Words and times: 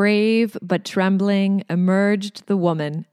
brave 0.00 0.56
but 0.62 0.82
trembling 0.82 1.62
emerged 1.68 2.46
the 2.46 2.56
woman. 2.56 3.04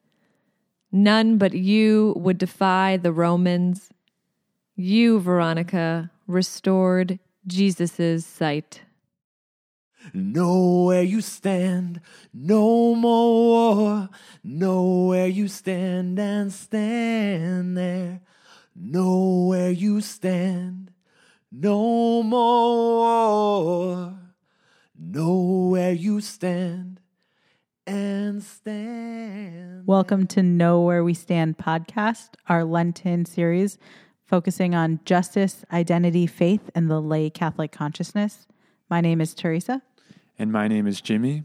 None 0.89 1.37
but 1.37 1.53
you 1.53 2.13
would 2.15 2.37
defy 2.37 2.95
the 2.95 3.11
Romans. 3.11 3.89
You, 4.77 5.19
Veronica, 5.19 6.09
restored 6.27 7.19
Jesus' 7.45 8.25
sight. 8.25 8.83
Know 10.13 10.85
where 10.85 11.03
you 11.03 11.19
stand, 11.19 11.99
no 12.33 12.95
more 12.95 13.33
war. 13.33 14.09
Know 14.41 15.07
where 15.07 15.27
you 15.27 15.49
stand 15.49 16.17
and 16.17 16.53
stand 16.53 17.75
there. 17.77 18.21
Know 18.73 19.47
where 19.49 19.71
you 19.71 19.99
stand, 19.99 20.91
no 21.51 22.23
more 22.23 22.95
war. 23.01 24.26
Know 24.99 25.69
where 25.69 25.91
you 25.91 26.21
stand 26.21 27.01
and 27.85 28.41
stand. 28.41 29.85
Welcome 29.85 30.25
to 30.27 30.41
Know 30.41 30.81
Where 30.81 31.03
We 31.03 31.13
Stand 31.13 31.59
podcast, 31.59 32.29
our 32.49 32.63
Lenten 32.63 33.23
series 33.25 33.77
focusing 34.25 34.73
on 34.73 34.99
justice, 35.05 35.63
identity, 35.71 36.25
faith, 36.25 36.71
and 36.73 36.89
the 36.89 36.99
lay 36.99 37.29
Catholic 37.29 37.71
consciousness. 37.71 38.47
My 38.89 38.99
name 38.99 39.21
is 39.21 39.35
Teresa. 39.35 39.83
And 40.39 40.51
my 40.51 40.67
name 40.67 40.87
is 40.87 40.99
Jimmy. 40.99 41.43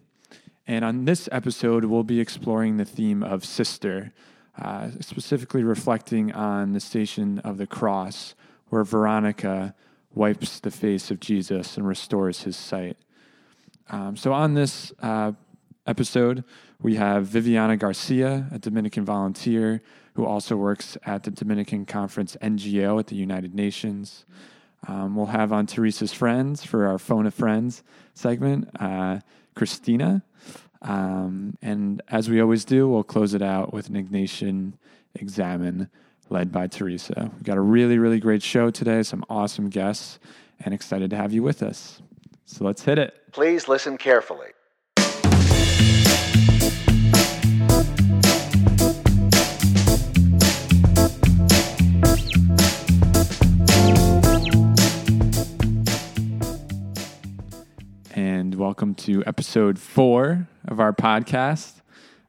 And 0.67 0.83
on 0.83 1.05
this 1.05 1.29
episode, 1.31 1.85
we'll 1.85 2.05
be 2.05 2.21
exploring 2.21 2.79
the 2.79 2.87
theme 2.87 3.23
of 3.23 3.45
sister, 3.45 4.15
uh, 4.59 4.93
specifically 5.01 5.63
reflecting 5.63 6.33
on 6.33 6.73
the 6.73 6.81
station 6.81 7.39
of 7.41 7.59
the 7.59 7.67
cross, 7.67 8.35
where 8.71 8.83
Veronica 8.83 9.75
wipes 10.15 10.59
the 10.59 10.71
face 10.71 11.11
of 11.11 11.21
Jesus 11.21 11.77
and 11.77 11.87
restores 11.87 12.45
his 12.45 12.57
sight. 12.57 12.97
Um, 13.91 14.17
so, 14.17 14.33
on 14.33 14.55
this 14.55 14.93
uh, 15.01 15.33
episode, 15.87 16.45
we 16.81 16.97
have 16.97 17.27
Viviana 17.27 17.77
Garcia, 17.77 18.49
a 18.53 18.59
Dominican 18.59 19.05
volunteer 19.05 19.83
who 20.15 20.27
also 20.27 20.57
works 20.57 20.97
at 21.05 21.23
the 21.23 21.31
Dominican 21.31 21.87
Conference 21.87 22.37
NGO 22.43 22.99
at 22.99 23.07
the 23.07 23.17
United 23.17 23.55
Nations. 23.55 24.27
Um, 24.87 25.15
we'll 25.15 25.27
have 25.27 25.53
on 25.53 25.67
Teresa's 25.67 26.13
friends 26.13 26.65
for 26.65 26.87
our 26.87 26.99
Phone 26.99 27.27
of 27.27 27.35
Friends 27.35 27.83
segment, 28.15 28.69
uh, 28.81 29.21
Christina. 29.55 30.23
Um, 30.83 31.57
and 31.63 32.03
as 32.09 32.29
we 32.29 32.41
always 32.41 32.65
do, 32.65 32.89
we'll 32.89 33.05
close 33.05 33.35
it 33.35 33.43
out 33.43 33.73
with 33.73 33.89
an 33.89 33.95
Ignatian 33.95 34.73
Examen 35.15 35.89
led 36.31 36.51
by 36.51 36.67
Teresa. 36.67 37.31
We've 37.33 37.45
got 37.45 37.59
a 37.59 37.61
really, 37.61 37.99
really 37.99 38.19
great 38.19 38.43
show 38.43 38.71
today, 38.71 39.03
some 39.03 39.25
awesome 39.31 39.69
guests, 39.69 40.19
and 40.65 40.75
excited 40.75 41.11
to 41.11 41.17
have 41.17 41.33
you 41.33 41.43
with 41.43 41.63
us. 41.63 42.03
So 42.53 42.67
let's 42.67 42.85
hit 42.85 42.99
it. 42.99 43.15
Please 43.33 43.67
listen 43.67 43.97
carefully. 43.97 44.49
and 58.15 58.55
welcome 58.57 58.95
to 58.97 59.25
episode 59.27 59.79
four 59.79 60.47
of 60.69 60.79
our 60.79 60.93
podcast. 60.93 61.81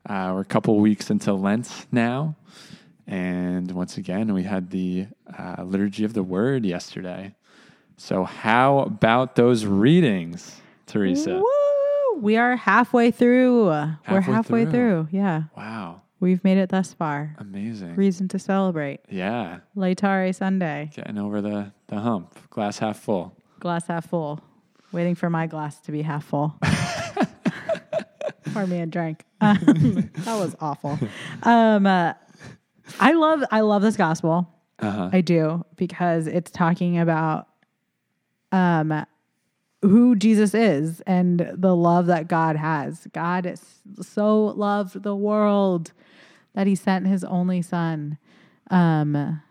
Uh, 0.08 0.32
we're 0.34 0.40
a 0.40 0.46
couple 0.46 0.80
weeks 0.80 1.10
into 1.10 1.34
Lent 1.34 1.86
now, 1.92 2.38
and 3.06 3.70
once 3.72 3.98
again, 3.98 4.34
we 4.34 4.44
had 4.44 4.70
the 4.70 5.08
uh, 5.38 5.64
liturgy 5.64 6.06
of 6.06 6.14
the 6.14 6.24
Word 6.24 6.66
yesterday. 6.66 7.36
So, 7.98 8.24
how 8.24 8.80
about 8.80 9.36
those 9.36 9.66
readings, 9.66 10.62
Teresa? 10.88 11.36
Woo! 11.40 12.20
We 12.22 12.38
are 12.38 12.56
halfway 12.56 13.12
through. 13.12 13.66
We're 13.66 13.98
Halfway 14.04 14.34
halfway 14.34 14.64
through. 14.64 14.72
through. 14.72 15.08
Yeah. 15.12 15.44
Wow, 15.58 16.02
We've 16.20 16.44
made 16.44 16.58
it 16.58 16.70
thus 16.70 16.94
far. 16.94 17.36
amazing! 17.38 17.96
Reason 17.96 18.28
to 18.30 18.40
celebrate. 18.40 19.02
Yeah, 19.10 19.60
Laetare 19.76 20.34
Sunday. 20.34 20.90
getting 20.96 21.18
over 21.18 21.42
the 21.42 21.72
the 21.88 22.00
hump. 22.00 22.38
Glass 22.50 22.78
half 22.80 23.00
full. 23.00 23.36
Glass 23.60 23.88
half 23.88 24.10
full. 24.10 24.40
Waiting 24.92 25.16
for 25.16 25.30
my 25.30 25.48
glass 25.48 25.80
to 25.82 25.92
be 25.92 26.02
half 26.02 26.24
full. 26.26 26.56
Pour 28.54 28.68
me 28.68 28.82
a 28.82 28.86
drink. 28.86 29.24
Um, 29.44 30.10
that 30.20 30.40
was 30.40 30.56
awful. 30.62 30.98
Um, 31.44 31.86
uh, 31.86 32.14
I 33.02 33.12
love 33.12 33.44
I 33.52 33.60
love 33.60 33.82
this 33.82 33.98
gospel. 33.98 34.48
Uh-huh. 34.80 35.10
I 35.12 35.20
do 35.20 35.66
because 35.76 36.28
it's 36.28 36.50
talking 36.50 36.98
about 36.98 37.48
um 38.54 39.06
who 39.82 40.16
Jesus 40.16 40.54
is 40.54 41.02
and 41.02 41.52
the 41.54 41.76
love 41.76 42.06
that 42.06 42.30
God 42.30 42.56
has. 42.56 43.06
God 43.12 43.46
is 43.46 43.62
so 44.02 44.46
loved 44.46 45.04
the 45.04 45.16
world 45.16 45.92
that 46.54 46.68
he 46.68 46.76
sent 46.76 47.06
his 47.06 47.26
only 47.26 47.62
son. 47.62 48.18
Um 48.72 49.42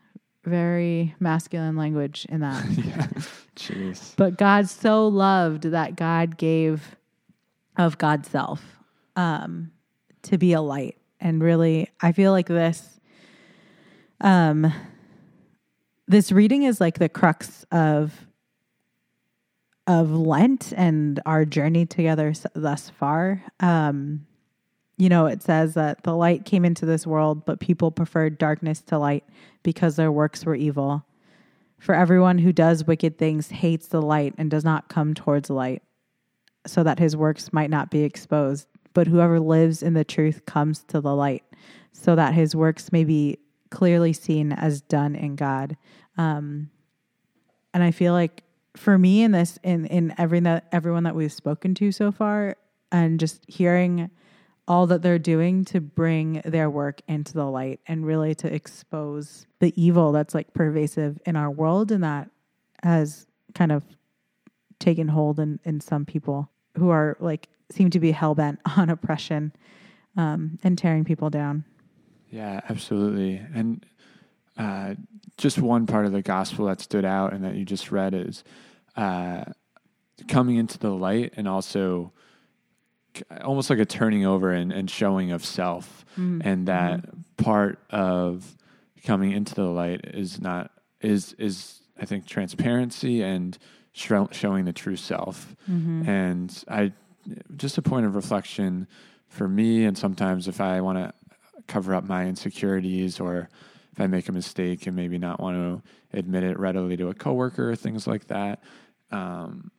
very 0.45 1.15
masculine 1.21 1.77
language 1.77 2.27
in 2.29 2.41
that. 2.41 2.65
Jeez. 3.57 4.15
But 4.17 4.37
God 4.37 4.69
so 4.69 5.07
loved 5.07 5.65
that 5.65 5.97
God 5.97 6.37
gave 6.37 6.97
of 7.77 7.99
God's 7.99 8.29
self 8.29 8.63
um, 9.17 9.71
to 10.23 10.39
be 10.39 10.53
a 10.53 10.61
light. 10.61 10.97
And 11.21 11.43
really, 11.43 11.89
I 12.01 12.13
feel 12.13 12.33
like 12.33 12.49
this 12.49 13.01
um, 14.21 14.73
this 16.07 16.31
reading 16.33 16.65
is 16.65 16.81
like 16.81 16.99
the 16.99 17.09
crux 17.09 17.65
of 17.73 18.27
of 19.87 20.13
Lent 20.13 20.73
and 20.77 21.21
our 21.27 21.45
journey 21.45 21.87
together 21.87 22.33
thus 22.55 22.91
far. 22.91 23.43
Um, 23.61 24.27
you 24.97 25.09
know, 25.09 25.27
it 25.27 25.43
says 25.43 25.75
that 25.75 26.05
the 26.05 26.15
light 26.15 26.45
came 26.45 26.65
into 26.65 26.87
this 26.87 27.07
world, 27.07 27.45
but 27.45 27.61
people 27.61 27.91
preferred 27.91 28.39
darkness 28.39 28.81
to 28.83 28.99
light 28.99 29.25
because 29.63 29.97
their 29.97 30.13
works 30.13 30.45
were 30.45 30.55
evil. 30.55 31.05
For 31.79 31.95
everyone 31.95 32.39
who 32.39 32.53
does 32.53 32.87
wicked 32.87 33.19
things 33.19 33.51
hates 33.51 33.89
the 33.89 34.03
light 34.03 34.35
and 34.39 34.51
does 34.51 34.65
not 34.65 34.89
come 34.89 35.15
towards 35.15 35.51
light, 35.51 35.83
so 36.65 36.85
that 36.85 37.01
his 37.01 37.17
works 37.17 37.53
might 37.53 37.71
not 37.71 37.91
be 37.91 38.05
exposed. 38.05 38.69
But 38.95 39.09
whoever 39.09 39.41
lives 39.41 39.83
in 39.83 39.95
the 39.95 40.05
truth 40.05 40.47
comes 40.47 40.85
to 40.85 41.01
the 41.01 41.17
light, 41.17 41.43
so 41.93 42.15
that 42.15 42.35
his 42.35 42.55
works 42.55 42.93
may 42.93 43.03
be 43.03 43.39
clearly 43.71 44.13
seen 44.13 44.53
as 44.53 44.83
done 44.83 45.17
in 45.17 45.35
God. 45.35 45.77
Um, 46.17 46.71
and 47.75 47.83
I 47.83 47.91
feel 47.91 48.13
like 48.13 48.45
for 48.77 48.99
me 48.99 49.23
in 49.23 49.33
this, 49.33 49.59
in 49.63 49.87
in 49.87 50.15
every 50.19 50.41
that 50.41 50.69
everyone 50.73 51.05
that 51.05 51.15
we've 51.15 51.33
spoken 51.33 51.75
to 51.77 51.93
so 51.93 52.13
far, 52.13 52.57
and 52.91 53.21
just 53.21 53.43
hearing 53.49 54.11
all 54.69 54.87
that 54.87 55.03
they're 55.03 55.19
doing 55.19 55.65
to 55.65 55.81
bring 55.81 56.41
their 56.45 56.71
work 56.71 57.01
into 57.09 57.33
the 57.33 57.45
light 57.45 57.81
and 57.87 58.07
really 58.07 58.35
to 58.35 58.53
expose 58.53 59.47
the 59.59 59.73
evil 59.81 60.13
that's 60.13 60.35
like 60.35 60.55
pervasive 60.55 61.19
in 61.27 61.35
our 61.35 61.51
world 61.51 61.91
and 61.91 62.05
that 62.05 62.31
has 62.83 63.27
kind 63.55 63.73
of 63.73 63.85
taken 64.79 65.09
hold 65.09 65.41
in, 65.41 65.59
in 65.65 65.81
some 65.81 66.05
people 66.05 66.49
who 66.77 66.91
are 66.91 67.17
like 67.21 67.49
seem 67.71 67.91
to 67.91 68.01
be 68.01 68.13
hell 68.13 68.35
bent 68.35 68.61
on 68.77 68.89
oppression 68.89 69.53
um, 70.17 70.59
and 70.63 70.79
tearing 70.79 71.05
people 71.05 71.31
down. 71.31 71.65
Yeah, 72.31 72.61
absolutely. 72.69 73.43
And 73.55 73.85
uh, 74.57 74.95
just 75.39 75.59
one 75.59 75.87
part 75.87 76.07
of 76.07 76.13
the 76.13 76.23
gospel 76.23 76.67
that 76.67 76.81
stood 76.81 77.05
out 77.05 77.33
and 77.33 77.45
that 77.45 77.55
you 77.55 77.65
just 77.65 77.91
read 77.91 78.15
is 78.15 78.45
uh, 78.97 79.45
coming 80.29 80.57
into 80.57 80.79
the 80.79 80.91
light 80.91 81.33
and 81.37 81.49
also 81.49 82.13
almost 83.43 83.69
like 83.71 83.79
a 83.79 83.85
turning 83.85 84.25
over 84.25 84.53
and, 84.53 84.73
and 84.73 84.91
showing 84.91 85.33
of 85.33 85.45
self. 85.45 86.05
And 86.43 86.67
that 86.69 87.05
part 87.37 87.79
of 87.91 88.57
coming 89.05 89.33
into 89.33 89.55
the 89.55 89.65
light 89.65 90.01
is 90.15 90.41
not, 90.41 90.71
is, 91.01 91.35
is 91.39 91.81
I 92.01 92.05
think, 92.07 92.27
transparency 92.27 93.23
and 93.23 93.57
show, 93.93 94.29
showing 94.33 94.65
the 94.65 94.73
true 94.73 94.97
self. 94.97 95.55
And 96.09 96.65
I, 96.69 96.93
just 97.57 97.79
a 97.79 97.83
point 97.83 98.07
of 98.07 98.15
reflection 98.15 98.87
for 99.29 99.49
me, 99.49 99.85
and 99.85 99.97
sometimes 99.97 100.49
if 100.49 100.61
I 100.61 100.81
want 100.81 100.99
to 100.99 101.13
cover 101.67 101.95
up 101.95 102.05
my 102.05 102.27
insecurities 102.27 103.21
or 103.21 103.49
if 103.93 104.01
I 104.01 104.07
make 104.07 104.29
a 104.29 104.33
mistake 104.33 104.87
and 104.87 104.97
maybe 104.97 105.19
not 105.19 105.41
want 105.41 105.57
to 105.57 106.19
admit 106.19 106.45
it 106.45 106.59
readily 106.59 106.97
to 106.97 107.09
a 107.09 107.15
coworker, 107.15 107.71
or 107.71 107.77
things 107.77 108.07
like 108.07 108.27
that. 108.29 108.63
Um, 109.11 109.71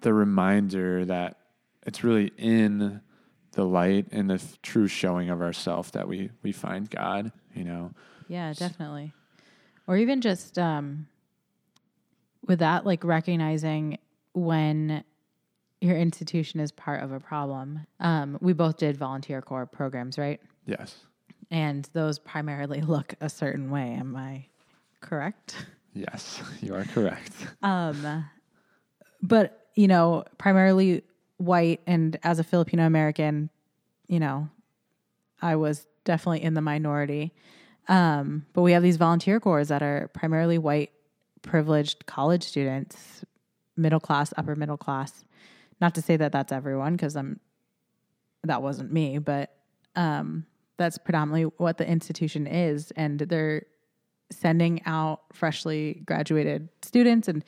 the 0.00 0.14
reminder 0.14 1.04
that 1.04 1.38
it's 1.86 2.02
really 2.02 2.32
in 2.38 3.00
the 3.52 3.64
light 3.64 4.06
and 4.10 4.30
the 4.30 4.34
f- 4.34 4.60
true 4.62 4.86
showing 4.88 5.30
of 5.30 5.40
ourself 5.42 5.92
that 5.92 6.08
we 6.08 6.30
we 6.42 6.52
find 6.52 6.90
God. 6.90 7.32
You 7.54 7.64
know, 7.64 7.90
Yeah, 8.28 8.52
definitely. 8.52 9.12
Or 9.86 9.96
even 9.96 10.20
just 10.22 10.58
um, 10.58 11.06
with 12.46 12.60
that, 12.60 12.86
like 12.86 13.04
recognizing 13.04 13.98
when 14.32 15.04
your 15.80 15.96
institution 15.96 16.60
is 16.60 16.72
part 16.72 17.02
of 17.02 17.12
a 17.12 17.20
problem. 17.20 17.86
Um, 18.00 18.38
we 18.40 18.54
both 18.54 18.78
did 18.78 18.96
volunteer 18.96 19.42
corps 19.42 19.66
programs, 19.66 20.16
right? 20.18 20.40
yes, 20.66 20.96
And 21.50 21.88
those 21.92 22.18
primarily 22.18 22.80
look 22.94 23.14
a 23.20 23.28
certain 23.28 23.70
way. 23.70 23.92
Am 23.92 24.16
I 24.16 24.46
correct? 25.00 25.66
yes, 25.94 26.42
you 26.60 26.74
are 26.74 26.84
correct. 26.84 27.32
Um, 27.62 28.24
but 29.22 29.68
you 29.74 29.88
know, 29.88 30.24
primarily 30.38 31.02
white 31.38 31.80
and 31.86 32.16
as 32.22 32.38
a 32.38 32.44
Filipino 32.44 32.86
American, 32.86 33.50
you 34.06 34.20
know, 34.20 34.48
I 35.42 35.56
was 35.56 35.86
definitely 36.04 36.42
in 36.42 36.54
the 36.54 36.60
minority. 36.60 37.32
Um, 37.88 38.46
but 38.52 38.62
we 38.62 38.72
have 38.72 38.82
these 38.82 38.96
volunteer 38.96 39.40
corps 39.40 39.64
that 39.66 39.82
are 39.82 40.08
primarily 40.14 40.58
white, 40.58 40.90
privileged 41.42 42.06
college 42.06 42.42
students, 42.42 43.24
middle 43.76 44.00
class, 44.00 44.32
upper 44.36 44.56
middle 44.56 44.76
class. 44.76 45.24
Not 45.80 45.94
to 45.96 46.02
say 46.02 46.16
that 46.16 46.32
that's 46.32 46.52
everyone, 46.52 46.92
because 46.92 47.16
I'm 47.16 47.40
that 48.44 48.62
wasn't 48.62 48.92
me, 48.92 49.18
but 49.18 49.54
um, 49.96 50.46
that's 50.76 50.98
predominantly 50.98 51.44
what 51.58 51.78
the 51.78 51.88
institution 51.88 52.46
is, 52.46 52.92
and 52.96 53.20
they're 53.20 53.66
sending 54.30 54.82
out 54.86 55.20
freshly 55.32 56.02
graduated 56.06 56.68
students 56.82 57.28
and 57.28 57.44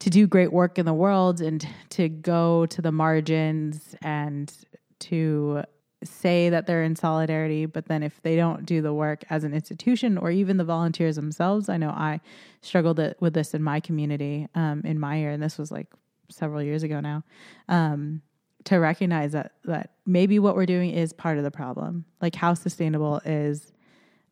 to 0.00 0.10
do 0.10 0.26
great 0.26 0.52
work 0.52 0.78
in 0.78 0.84
the 0.84 0.94
world 0.94 1.40
and 1.40 1.66
to 1.90 2.08
go 2.08 2.66
to 2.66 2.82
the 2.82 2.92
margins 2.92 3.94
and 4.02 4.52
to 4.98 5.62
say 6.04 6.50
that 6.50 6.66
they're 6.66 6.82
in 6.82 6.94
solidarity. 6.94 7.64
But 7.66 7.86
then 7.86 8.02
if 8.02 8.20
they 8.22 8.36
don't 8.36 8.66
do 8.66 8.82
the 8.82 8.92
work 8.92 9.24
as 9.30 9.44
an 9.44 9.54
institution 9.54 10.18
or 10.18 10.30
even 10.30 10.56
the 10.56 10.64
volunteers 10.64 11.16
themselves 11.16 11.68
i 11.68 11.76
know 11.76 11.90
i 11.90 12.20
struggled 12.60 13.00
with 13.20 13.34
this 13.34 13.54
in 13.54 13.62
my 13.62 13.80
community 13.80 14.48
um, 14.54 14.82
in 14.84 14.98
my 14.98 15.16
year 15.16 15.30
and 15.30 15.42
this 15.42 15.58
was 15.58 15.70
like 15.70 15.86
several 16.28 16.62
years 16.62 16.82
ago 16.82 17.00
now 17.00 17.22
um, 17.68 18.20
to 18.66 18.76
recognize 18.76 19.32
that 19.32 19.52
that 19.64 19.90
maybe 20.04 20.38
what 20.38 20.54
we're 20.54 20.66
doing 20.66 20.90
is 20.90 21.12
part 21.12 21.38
of 21.38 21.44
the 21.44 21.50
problem. 21.50 22.04
Like 22.20 22.34
how 22.34 22.54
sustainable 22.54 23.20
is 23.24 23.72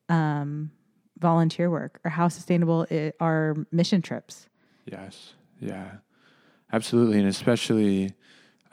um, 0.09 0.71
volunteer 1.19 1.71
work 1.71 2.01
or 2.05 2.11
how 2.11 2.29
sustainable 2.29 2.87
are 3.21 3.57
mission 3.73 4.03
trips? 4.03 4.49
Yes. 4.87 5.35
Yeah. 5.61 5.91
Absolutely. 6.73 7.21
And 7.21 7.29
especially 7.29 8.15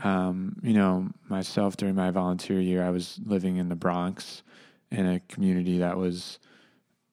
um, 0.03 0.57
you 0.63 0.73
know, 0.73 1.09
myself 1.29 1.77
during 1.77 1.95
my 1.95 2.11
volunteer 2.11 2.59
year, 2.59 2.83
I 2.83 2.89
was 2.89 3.19
living 3.23 3.57
in 3.57 3.69
the 3.69 3.75
Bronx 3.75 4.43
in 4.89 5.05
a 5.05 5.19
community 5.21 5.77
that 5.77 5.97
was, 5.97 6.39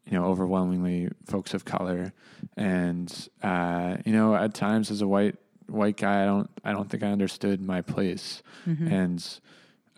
you 0.06 0.12
know, 0.12 0.25
overwhelmingly 0.25 1.09
folks 1.27 1.55
of 1.55 1.65
color, 1.65 2.12
and 2.56 3.29
uh, 3.43 3.99
you 4.05 4.12
know, 4.12 4.35
at 4.35 4.55
times 4.55 4.91
as 4.91 5.03
a 5.03 5.06
white 5.06 5.37
white 5.69 5.97
guy, 5.97 6.23
I 6.23 6.26
don't 6.26 6.50
I 6.65 6.73
don't 6.73 6.91
think 6.91 7.03
I 7.03 7.09
understood 7.09 7.61
my 7.61 7.81
place, 7.82 8.43
mm-hmm. 8.67 8.87
and 8.88 9.41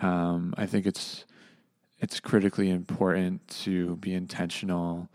um, 0.00 0.54
I 0.56 0.66
think 0.66 0.86
it's 0.86 1.24
it's 1.98 2.20
critically 2.20 2.70
important 2.70 3.46
to 3.48 3.96
be 3.96 4.14
intentional 4.14 5.10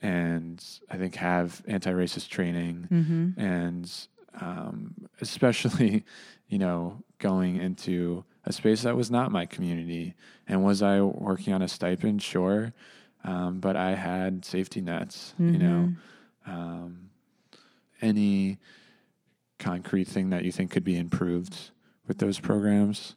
and 0.00 0.64
I 0.88 0.96
think 0.96 1.16
have 1.16 1.62
anti-racist 1.66 2.28
training 2.28 2.86
mm-hmm. 2.88 3.40
and 3.40 3.92
um, 4.40 4.94
especially 5.20 6.04
you 6.48 6.58
know 6.58 7.02
going 7.18 7.56
into 7.56 8.24
a 8.44 8.52
space 8.52 8.82
that 8.82 8.96
was 8.96 9.10
not 9.10 9.30
my 9.30 9.46
community. 9.46 10.14
And 10.46 10.64
was 10.64 10.82
I 10.82 11.00
working 11.02 11.52
on 11.52 11.62
a 11.62 11.68
stipend? 11.68 12.22
Sure. 12.22 12.72
Um, 13.24 13.60
but 13.60 13.76
I 13.76 13.94
had 13.94 14.44
safety 14.44 14.80
nets, 14.80 15.34
mm-hmm. 15.34 15.52
you 15.52 15.58
know. 15.58 15.92
Mm-hmm. 16.46 16.50
Um, 16.50 17.10
any 18.00 18.58
concrete 19.58 20.08
thing 20.08 20.30
that 20.30 20.44
you 20.44 20.52
think 20.52 20.70
could 20.70 20.84
be 20.84 20.96
improved 20.96 21.70
with 22.06 22.18
those 22.18 22.40
programs? 22.40 23.14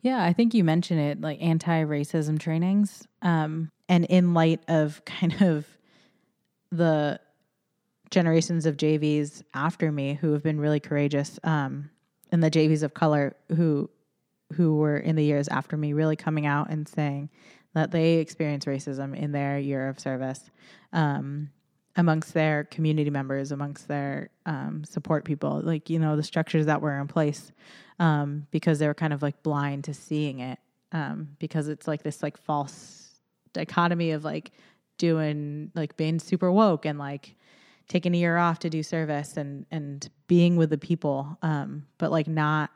Yeah, 0.00 0.22
I 0.22 0.32
think 0.32 0.54
you 0.54 0.64
mentioned 0.64 1.00
it 1.00 1.20
like 1.20 1.42
anti 1.42 1.84
racism 1.84 2.38
trainings. 2.38 3.06
Um, 3.22 3.70
and 3.88 4.04
in 4.06 4.34
light 4.34 4.60
of 4.68 5.04
kind 5.06 5.40
of 5.42 5.66
the 6.70 7.20
generations 8.10 8.66
of 8.66 8.76
JVs 8.76 9.42
after 9.54 9.92
me 9.92 10.14
who 10.14 10.32
have 10.32 10.42
been 10.42 10.60
really 10.60 10.80
courageous, 10.80 11.38
um, 11.44 11.90
and 12.30 12.42
the 12.42 12.50
JVs 12.50 12.82
of 12.82 12.94
color 12.94 13.36
who 13.54 13.90
who 14.54 14.76
were 14.76 14.96
in 14.96 15.16
the 15.16 15.24
years 15.24 15.48
after 15.48 15.76
me 15.76 15.92
really 15.92 16.16
coming 16.16 16.46
out 16.46 16.70
and 16.70 16.88
saying 16.88 17.28
that 17.74 17.90
they 17.90 18.14
experienced 18.14 18.66
racism 18.66 19.14
in 19.14 19.32
their 19.32 19.58
year 19.58 19.88
of 19.88 20.00
service 20.00 20.50
um, 20.94 21.50
amongst 21.98 22.32
their 22.32 22.64
community 22.64 23.10
members, 23.10 23.52
amongst 23.52 23.88
their 23.88 24.30
um, 24.46 24.84
support 24.84 25.24
people, 25.24 25.60
like 25.62 25.90
you 25.90 25.98
know 25.98 26.16
the 26.16 26.22
structures 26.22 26.64
that 26.66 26.80
were 26.80 26.98
in 26.98 27.08
place 27.08 27.52
um, 27.98 28.46
because 28.50 28.78
they 28.78 28.86
were 28.86 28.94
kind 28.94 29.12
of 29.12 29.20
like 29.20 29.42
blind 29.42 29.84
to 29.84 29.92
seeing 29.92 30.38
it 30.38 30.58
um, 30.92 31.36
because 31.38 31.68
it's 31.68 31.86
like 31.86 32.02
this 32.02 32.22
like 32.22 32.38
false 32.38 33.20
dichotomy 33.52 34.12
of 34.12 34.24
like 34.24 34.52
doing 34.96 35.70
like 35.74 35.96
being 35.96 36.18
super 36.18 36.50
woke 36.50 36.86
and 36.86 36.98
like 36.98 37.34
taking 37.88 38.14
a 38.14 38.18
year 38.18 38.36
off 38.36 38.60
to 38.60 38.70
do 38.70 38.82
service 38.82 39.36
and 39.36 39.66
and 39.70 40.08
being 40.28 40.56
with 40.56 40.70
the 40.70 40.78
people, 40.78 41.36
um, 41.42 41.84
but 41.98 42.12
like 42.12 42.28
not 42.28 42.70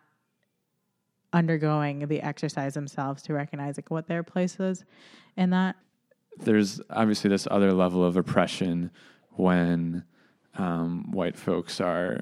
undergoing 1.33 2.09
the 2.09 2.21
exercise 2.21 2.75
themselves 2.75 3.23
to 3.23 3.33
recognize 3.33 3.79
like 3.79 3.91
what 3.91 4.09
their 4.09 4.23
place 4.23 4.59
is 4.59 4.85
in 5.37 5.51
that. 5.51 5.77
There's 6.39 6.81
obviously 6.91 7.31
this 7.31 7.47
other 7.51 7.73
level 7.73 8.05
of 8.05 8.17
oppression 8.17 8.91
when 9.31 10.05
um, 10.57 11.11
white 11.11 11.37
folks 11.37 11.81
are 11.81 12.21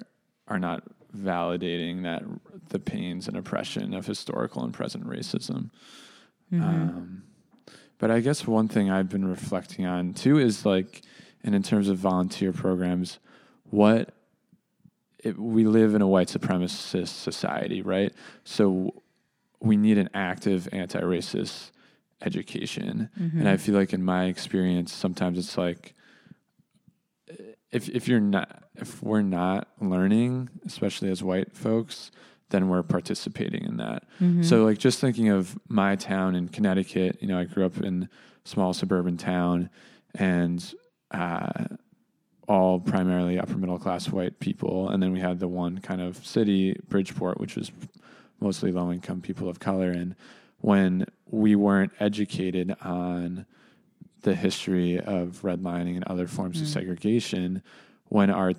are 0.49 0.59
not 0.59 0.83
validating 1.17 2.03
that 2.03 2.23
the 2.69 2.79
pains 2.79 3.29
and 3.29 3.37
oppression 3.37 3.95
of 3.95 4.07
historical 4.07 4.65
and 4.65 4.73
present 4.73 5.07
racism. 5.07 5.71
Mm-hmm. 6.53 6.63
Um, 6.63 7.23
but 7.99 8.11
I 8.11 8.21
guess 8.21 8.47
one 8.47 8.69
thing 8.69 8.91
I've 8.91 9.09
been 9.09 9.27
reflecting 9.27 9.87
on 9.87 10.15
too 10.15 10.39
is 10.39 10.65
like 10.65 11.03
and 11.43 11.55
in 11.55 11.63
terms 11.63 11.89
of 11.89 11.97
volunteer 11.97 12.53
programs, 12.53 13.19
what 13.65 14.15
it, 15.19 15.39
we 15.39 15.65
live 15.65 15.95
in 15.95 16.03
a 16.03 16.09
white 16.09 16.29
supremacist 16.29 17.09
society, 17.09 17.83
right? 17.83 18.13
So 18.45 19.03
we 19.61 19.77
need 19.77 19.99
an 19.99 20.11
active 20.15 20.69
anti-racist 20.73 21.71
education, 22.23 23.11
mm-hmm. 23.19 23.39
and 23.39 23.49
I 23.49 23.57
feel 23.57 23.75
like 23.75 23.93
in 23.93 24.05
my 24.05 24.25
experience, 24.27 24.93
sometimes 24.93 25.39
it's 25.39 25.57
like 25.57 25.95
if 27.71 27.89
if 27.89 28.09
you're 28.09 28.21
not 28.21 28.65
if 28.77 29.03
we're 29.03 29.23
not 29.23 29.69
learning, 29.81 30.49
especially 30.67 31.11
as 31.11 31.23
white 31.23 31.53
folks, 31.53 32.11
then 32.51 32.69
we're 32.69 32.83
participating 32.83 33.65
in 33.65 33.77
that. 33.79 34.05
Mm-hmm. 34.21 34.43
So 34.43 34.65
like 34.65 34.79
just 34.79 35.01
thinking 35.01 35.29
of 35.29 35.59
my 35.69 35.97
town 35.97 36.35
in 36.35 36.49
Connecticut, 36.49 37.19
you 37.21 37.29
know, 37.29 37.39
I 37.39 37.45
grew 37.45 37.65
up 37.65 37.79
in 37.79 38.09
a 38.45 38.49
small 38.49 38.73
suburban 38.73 39.17
town 39.17 39.71
and 40.15 40.75
uh, 41.11 41.65
all 42.49 42.81
primarily 42.81 43.39
upper 43.39 43.57
middle 43.57 43.79
class 43.79 44.09
white 44.09 44.41
people, 44.41 44.89
and 44.89 45.03
then 45.03 45.13
we 45.13 45.21
had 45.21 45.39
the 45.39 45.49
one 45.49 45.79
kind 45.79 46.01
of 46.01 46.25
city, 46.27 46.77
Bridgeport, 46.89 47.39
which 47.41 47.57
was 47.57 47.71
mostly 48.41 48.73
low 48.73 48.91
income 48.91 49.21
people 49.21 49.49
of 49.49 49.61
color. 49.61 49.91
And 49.91 50.17
when 50.61 51.07
we 51.27 51.55
weren't 51.55 51.93
educated 52.01 52.75
on 52.83 53.47
the 54.23 54.35
history 54.35 54.99
of 54.99 55.41
redlining 55.43 55.95
and 55.95 56.05
other 56.05 56.27
forms 56.27 56.59
mm. 56.59 56.63
of 56.63 56.69
segregation, 56.69 57.63
when 58.09 58.31
our 58.31 58.53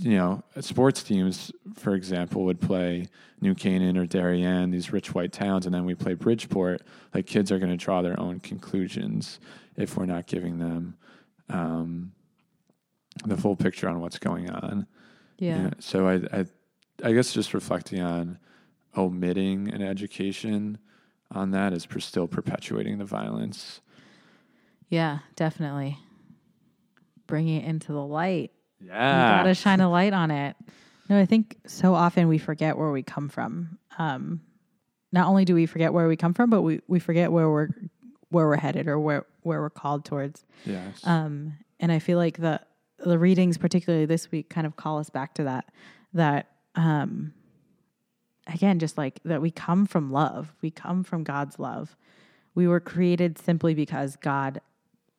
you 0.00 0.16
know 0.16 0.42
sports 0.60 1.02
teams, 1.02 1.50
for 1.74 1.94
example, 1.94 2.44
would 2.44 2.60
play 2.60 3.06
New 3.40 3.54
Canaan 3.54 3.96
or 3.96 4.06
Darien, 4.06 4.70
these 4.70 4.92
rich 4.92 5.14
white 5.14 5.32
towns, 5.32 5.66
and 5.66 5.74
then 5.74 5.84
we 5.84 5.94
play 5.94 6.14
Bridgeport. 6.14 6.82
Like 7.14 7.26
kids 7.26 7.50
are 7.50 7.58
going 7.58 7.70
to 7.70 7.76
draw 7.76 8.02
their 8.02 8.18
own 8.18 8.40
conclusions 8.40 9.40
if 9.76 9.96
we're 9.96 10.06
not 10.06 10.26
giving 10.26 10.58
them 10.58 10.96
um, 11.48 12.12
the 13.24 13.36
full 13.36 13.56
picture 13.56 13.88
on 13.88 14.00
what's 14.00 14.18
going 14.18 14.50
on. 14.50 14.86
Yeah. 15.38 15.70
so 15.78 16.08
I, 16.08 16.14
I, 16.40 16.46
I 17.04 17.12
guess 17.12 17.32
just 17.32 17.54
reflecting 17.54 18.02
on 18.02 18.38
omitting 18.96 19.72
an 19.72 19.82
education 19.82 20.78
on 21.30 21.50
that 21.52 21.72
is 21.72 21.86
per 21.86 22.00
still 22.00 22.26
perpetuating 22.26 22.98
the 22.98 23.04
violence. 23.04 23.80
Yeah, 24.88 25.18
definitely. 25.36 25.98
Bringing 27.26 27.62
it 27.62 27.64
into 27.66 27.92
the 27.92 28.04
light. 28.04 28.52
Yeah. 28.80 29.38
You 29.38 29.42
gotta 29.42 29.54
shine 29.54 29.80
a 29.80 29.90
light 29.90 30.12
on 30.12 30.30
it. 30.30 30.56
No, 31.08 31.18
I 31.18 31.26
think 31.26 31.56
so 31.66 31.94
often 31.94 32.28
we 32.28 32.38
forget 32.38 32.76
where 32.76 32.90
we 32.90 33.02
come 33.02 33.28
from. 33.28 33.78
Um, 33.98 34.40
not 35.12 35.26
only 35.26 35.44
do 35.44 35.54
we 35.54 35.66
forget 35.66 35.92
where 35.92 36.06
we 36.06 36.16
come 36.16 36.34
from, 36.34 36.50
but 36.50 36.62
we, 36.62 36.80
we 36.86 36.98
forget 36.98 37.32
where 37.32 37.50
we're 37.50 37.68
where 38.30 38.46
we're 38.46 38.56
headed 38.56 38.88
or 38.88 38.98
where 38.98 39.26
where 39.42 39.60
we're 39.60 39.70
called 39.70 40.04
towards. 40.04 40.44
Yes. 40.64 41.00
Um, 41.04 41.54
and 41.80 41.90
I 41.90 41.98
feel 41.98 42.18
like 42.18 42.38
the 42.38 42.60
the 42.98 43.18
readings, 43.18 43.58
particularly 43.58 44.06
this 44.06 44.30
week, 44.30 44.50
kind 44.50 44.66
of 44.66 44.76
call 44.76 44.98
us 44.98 45.10
back 45.10 45.34
to 45.34 45.44
that. 45.44 45.66
That 46.12 46.48
um, 46.74 47.32
again, 48.48 48.78
just 48.78 48.98
like 48.98 49.20
that, 49.24 49.42
we 49.42 49.50
come 49.50 49.86
from 49.86 50.10
love. 50.10 50.54
We 50.62 50.70
come 50.70 51.04
from 51.04 51.24
God's 51.24 51.58
love. 51.58 51.96
We 52.54 52.66
were 52.66 52.80
created 52.80 53.38
simply 53.38 53.74
because 53.74 54.16
God 54.16 54.60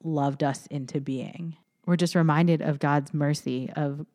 loved 0.03 0.43
us 0.43 0.67
into 0.67 0.99
being. 0.99 1.55
We're 1.85 1.95
just 1.95 2.15
reminded 2.15 2.61
of 2.61 2.79
God's 2.79 3.13
mercy 3.13 3.71
of 3.75 4.05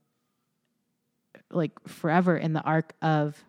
like 1.51 1.73
forever 1.87 2.37
in 2.37 2.53
the 2.53 2.63
arc 2.63 2.95
of 3.03 3.43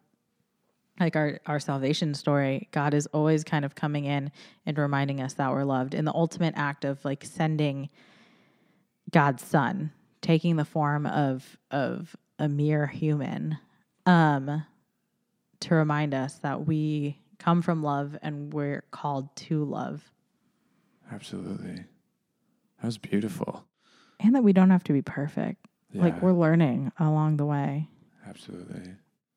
like 1.00 1.16
our 1.16 1.40
our 1.46 1.60
salvation 1.60 2.14
story 2.14 2.68
god 2.72 2.94
is 2.94 3.08
always 3.08 3.44
kind 3.44 3.66
of 3.66 3.76
coming 3.76 4.06
in 4.06 4.32
and 4.66 4.78
reminding 4.78 5.22
us 5.22 5.34
that 5.34 5.52
we're 5.52 5.64
loved 5.64 5.94
in 5.94 6.06
the 6.06 6.14
ultimate 6.14 6.54
act 6.56 6.86
of 6.86 7.04
like 7.04 7.24
sending 7.24 7.90
god's 9.12 9.44
son 9.44 9.92
taking 10.22 10.56
the 10.56 10.66
form 10.66 11.06
of 11.06 11.58
of 11.72 12.16
a 12.40 12.48
mere 12.48 12.88
human 12.88 13.58
um 14.06 14.64
to 15.62 15.76
remind 15.76 16.14
us 16.14 16.36
that 16.40 16.66
we 16.68 17.20
come 17.40 17.62
from 17.62 17.84
love 17.84 18.18
and 18.22 18.54
we're 18.54 18.84
called 18.92 19.36
to 19.36 19.64
love, 19.64 20.12
Absolutely. 21.12 21.86
That 22.82 22.86
was 22.86 22.98
beautiful. 22.98 23.66
and 24.20 24.34
that 24.36 24.44
we 24.44 24.54
don't 24.54 24.70
have 24.72 24.84
to 24.86 24.94
be 24.94 25.02
perfect. 25.02 25.66
Like 25.94 26.22
we're 26.22 26.34
learning 26.34 26.92
along 27.00 27.38
the 27.38 27.46
way. 27.46 27.88
absolutely. 28.28 28.96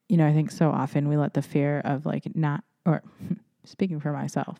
You 0.08 0.16
know, 0.16 0.26
I 0.26 0.32
think 0.32 0.50
so 0.50 0.70
often 0.70 1.08
we 1.08 1.16
let 1.16 1.34
the 1.34 1.42
fear 1.42 1.80
of 1.84 2.04
like 2.04 2.34
not, 2.34 2.64
or 2.84 3.02
speaking 3.64 4.00
for 4.00 4.10
myself, 4.12 4.58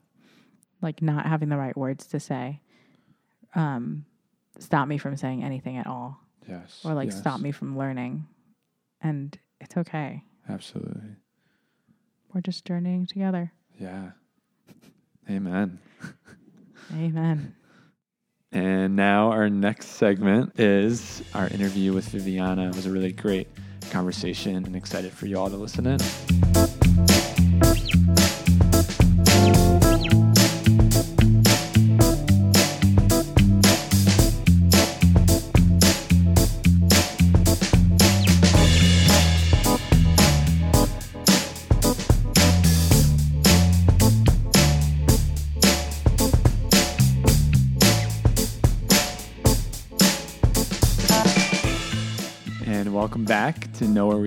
like 0.80 1.02
not 1.02 1.26
having 1.26 1.48
the 1.48 1.56
right 1.56 1.76
words 1.76 2.06
to 2.08 2.20
say, 2.20 2.60
um, 3.56 4.04
stop 4.60 4.86
me 4.86 4.96
from 4.98 5.16
saying 5.16 5.42
anything 5.42 5.76
at 5.76 5.86
all, 5.88 6.20
Yes. 6.48 6.82
or 6.84 6.94
like 6.94 7.08
yes, 7.08 7.18
stop 7.18 7.40
me 7.40 7.50
from 7.50 7.76
learning. 7.76 8.26
And 9.00 9.36
it's 9.60 9.76
okay. 9.76 10.22
Absolutely. 10.48 11.16
We're 12.32 12.40
just 12.40 12.64
journeying 12.64 13.06
together. 13.06 13.52
Yeah. 13.78 14.10
Amen. 15.30 15.78
Amen. 16.94 17.54
And 18.50 18.96
now 18.96 19.30
our 19.30 19.50
next 19.50 19.88
segment 19.88 20.58
is 20.58 21.22
our 21.34 21.48
interview 21.48 21.92
with 21.92 22.08
Viviana. 22.08 22.68
It 22.68 22.76
was 22.76 22.86
a 22.86 22.90
really 22.90 23.12
great 23.12 23.48
conversation 23.90 24.56
and 24.56 24.74
excited 24.74 25.12
for 25.12 25.26
you 25.26 25.38
all 25.38 25.50
to 25.50 25.56
listen 25.56 25.86
in. 25.86 26.67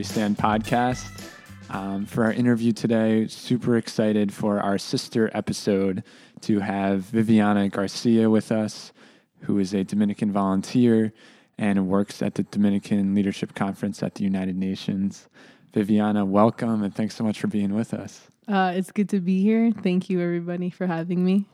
We 0.01 0.05
Stand 0.05 0.35
podcast. 0.35 1.29
Um, 1.69 2.07
for 2.07 2.23
our 2.23 2.33
interview 2.33 2.71
today, 2.71 3.27
super 3.27 3.77
excited 3.77 4.33
for 4.33 4.59
our 4.59 4.79
sister 4.79 5.29
episode 5.35 6.03
to 6.41 6.59
have 6.59 7.01
Viviana 7.01 7.69
Garcia 7.69 8.27
with 8.27 8.51
us, 8.51 8.93
who 9.41 9.59
is 9.59 9.75
a 9.75 9.83
Dominican 9.83 10.31
volunteer 10.31 11.13
and 11.59 11.87
works 11.87 12.23
at 12.23 12.33
the 12.33 12.41
Dominican 12.41 13.13
Leadership 13.13 13.53
Conference 13.53 14.01
at 14.01 14.15
the 14.15 14.23
United 14.23 14.55
Nations. 14.55 15.29
Viviana, 15.71 16.25
welcome 16.25 16.81
and 16.81 16.95
thanks 16.95 17.13
so 17.13 17.23
much 17.23 17.39
for 17.39 17.45
being 17.45 17.75
with 17.75 17.93
us. 17.93 18.27
Uh, 18.47 18.73
it's 18.75 18.91
good 18.91 19.09
to 19.09 19.19
be 19.19 19.43
here. 19.43 19.71
Thank 19.83 20.09
you, 20.09 20.19
everybody, 20.19 20.71
for 20.71 20.87
having 20.87 21.23
me. 21.23 21.47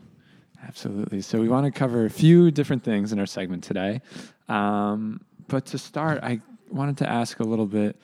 Absolutely. 0.65 1.19
So 1.19 1.41
we 1.41 1.49
want 1.49 1.65
to 1.65 1.77
cover 1.77 2.05
a 2.05 2.09
few 2.09 2.49
different 2.51 2.85
things 2.85 3.11
in 3.11 3.19
our 3.19 3.25
segment 3.25 3.65
today. 3.65 3.99
Um, 4.47 5.19
but 5.49 5.65
to 5.65 5.77
start, 5.77 6.23
I 6.23 6.39
wanted 6.71 6.95
to 6.99 7.09
ask 7.09 7.41
a 7.41 7.43
little 7.43 7.67
bit 7.67 7.97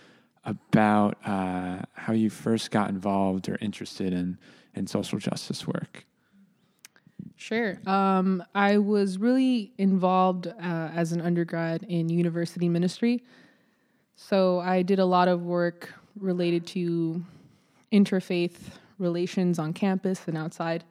about 0.46 1.18
uh, 1.26 1.80
how 1.94 2.14
you 2.14 2.30
first 2.30 2.72
got 2.72 2.90
involved 2.90 3.48
or 3.50 3.58
interested 3.62 4.14
in, 4.14 4.38
in 4.76 4.88
social 4.88 5.20
justice 5.20 5.68
work. 5.68 6.06
Sure. 7.36 7.78
Um, 7.88 8.44
I 8.54 8.78
was 8.78 9.18
really 9.18 9.74
involved 9.78 10.48
uh, 10.48 10.52
as 10.62 11.12
an 11.12 11.22
undergrad 11.22 11.84
in 11.84 12.10
university 12.10 12.70
ministry. 12.70 13.24
So 14.16 14.60
I 14.60 14.82
did 14.82 15.00
a 15.00 15.06
lot 15.06 15.28
of 15.28 15.44
work 15.44 15.94
related 16.20 16.68
to 16.68 17.24
interfaith 17.92 18.56
relations 19.00 19.60
on 19.60 19.74
campus 19.74 20.22
and 20.28 20.38
outside, 20.38 20.84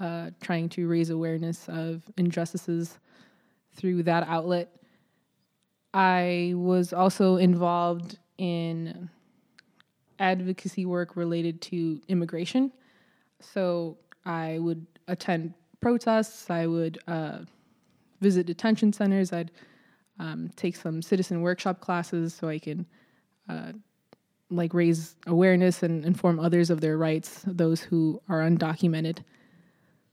uh, 0.00 0.30
trying 0.40 0.68
to 0.70 0.88
raise 0.88 1.10
awareness 1.10 1.68
of 1.68 2.02
injustices 2.16 2.98
through 3.74 4.04
that 4.04 4.26
outlet. 4.28 4.70
I 5.92 6.52
was 6.56 6.92
also 6.92 7.36
involved 7.36 8.18
in 8.38 9.08
advocacy 10.18 10.86
work 10.86 11.16
related 11.16 11.60
to 11.62 12.00
immigration. 12.08 12.72
So 13.40 13.98
I 14.24 14.58
would 14.58 14.86
attend 15.08 15.54
protests, 15.80 16.50
I 16.50 16.66
would 16.66 16.98
uh, 17.06 17.40
visit 18.20 18.46
detention 18.46 18.92
centers, 18.92 19.32
I'd 19.32 19.50
um, 20.18 20.50
take 20.56 20.76
some 20.76 21.02
citizen 21.02 21.42
workshop 21.42 21.80
classes 21.80 22.32
so 22.34 22.48
I 22.48 22.58
can 22.58 22.86
uh, 23.48 23.72
like 24.50 24.72
raise 24.72 25.16
awareness 25.26 25.82
and 25.82 26.04
inform 26.04 26.38
others 26.38 26.70
of 26.70 26.80
their 26.80 26.96
rights, 26.96 27.42
those 27.46 27.80
who 27.80 28.20
are 28.28 28.40
undocumented. 28.40 29.18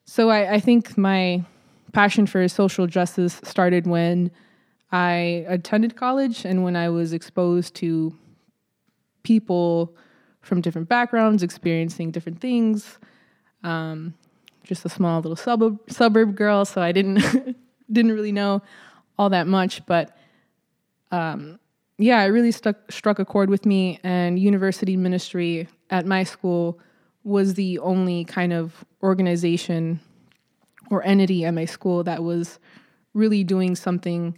So 0.05 0.29
I, 0.29 0.55
I 0.55 0.59
think 0.59 0.97
my 0.97 1.43
passion 1.93 2.25
for 2.25 2.47
social 2.47 2.87
justice 2.87 3.39
started 3.43 3.85
when 3.85 4.31
I 4.91 5.45
attended 5.48 5.95
college 5.95 6.45
and 6.45 6.63
when 6.63 6.75
I 6.75 6.89
was 6.89 7.13
exposed 7.13 7.75
to 7.75 8.13
people 9.24 9.95
from 10.41 10.62
different 10.62 10.89
backgrounds 10.89 11.43
experiencing 11.43 12.12
different 12.12 12.41
things. 12.41 12.98
Um, 13.63 14.15
just 14.63 14.86
a 14.86 14.89
small 14.89 15.21
little 15.21 15.36
suburb 15.36 15.79
suburb 15.88 16.36
girl, 16.36 16.65
so 16.65 16.81
I 16.81 16.91
didn't 16.91 17.55
didn't 17.91 18.12
really 18.12 18.31
know 18.31 18.62
all 19.17 19.29
that 19.29 19.48
much, 19.48 19.86
but 19.86 20.17
um, 21.12 21.60
yeah, 21.98 22.24
it 22.24 22.27
really 22.27 22.51
stuck 22.51 22.91
struck 22.91 23.19
a 23.19 23.25
chord 23.25 23.50
with 23.50 23.65
me. 23.65 24.00
And 24.03 24.39
university 24.39 24.98
ministry 24.98 25.67
at 25.89 26.05
my 26.05 26.24
school 26.24 26.79
was 27.24 27.53
the 27.53 27.77
only 27.79 28.25
kind 28.25 28.53
of 28.53 28.83
organization 29.03 30.00
or 30.89 31.03
entity 31.03 31.45
at 31.45 31.53
my 31.53 31.65
school 31.65 32.03
that 32.03 32.24
was 32.24 32.60
really 33.13 33.43
doing 33.43 33.75
something 33.75 34.38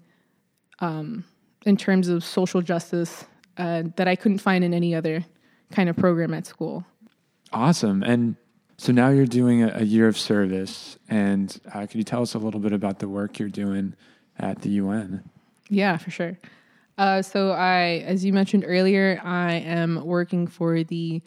um, 0.83 1.23
in 1.65 1.77
terms 1.77 2.09
of 2.09 2.23
social 2.23 2.61
justice 2.61 3.25
uh, 3.57 3.83
that 3.95 4.07
I 4.07 4.15
couldn't 4.15 4.39
find 4.39 4.63
in 4.63 4.73
any 4.73 4.93
other 4.93 5.23
kind 5.71 5.89
of 5.89 5.95
program 5.95 6.33
at 6.33 6.45
school. 6.45 6.85
Awesome. 7.53 8.03
And 8.03 8.35
so 8.77 8.91
now 8.91 9.09
you're 9.09 9.25
doing 9.25 9.63
a, 9.63 9.71
a 9.75 9.83
year 9.83 10.07
of 10.07 10.17
service. 10.17 10.97
And 11.07 11.57
uh, 11.73 11.81
could 11.81 11.95
you 11.95 12.03
tell 12.03 12.21
us 12.21 12.33
a 12.33 12.39
little 12.39 12.59
bit 12.59 12.73
about 12.73 12.99
the 12.99 13.07
work 13.07 13.39
you're 13.39 13.47
doing 13.47 13.95
at 14.37 14.61
the 14.61 14.69
UN? 14.71 15.23
Yeah, 15.69 15.97
for 15.97 16.11
sure. 16.11 16.37
Uh, 16.97 17.21
so 17.21 17.51
I, 17.51 18.03
as 18.05 18.25
you 18.25 18.33
mentioned 18.33 18.65
earlier, 18.67 19.21
I 19.23 19.53
am 19.53 20.05
working 20.05 20.47
for 20.47 20.83
the 20.83 21.21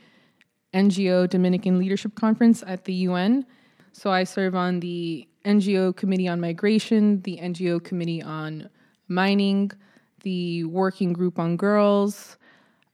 NGO 0.75 1.29
Dominican 1.29 1.79
Leadership 1.79 2.15
Conference 2.15 2.63
at 2.67 2.85
the 2.85 2.93
UN. 3.09 3.47
So 3.93 4.11
I 4.11 4.25
serve 4.25 4.55
on 4.55 4.81
the 4.81 5.27
NGO 5.47 5.97
Committee 5.97 6.29
on 6.29 6.41
Migration, 6.41 7.23
the 7.23 7.39
NGO 7.39 7.83
Committee 7.83 8.23
on 8.23 8.69
Mining, 9.09 9.71
the 10.23 10.65
Working 10.65 11.13
Group 11.13 11.39
on 11.39 11.57
Girls, 11.57 12.37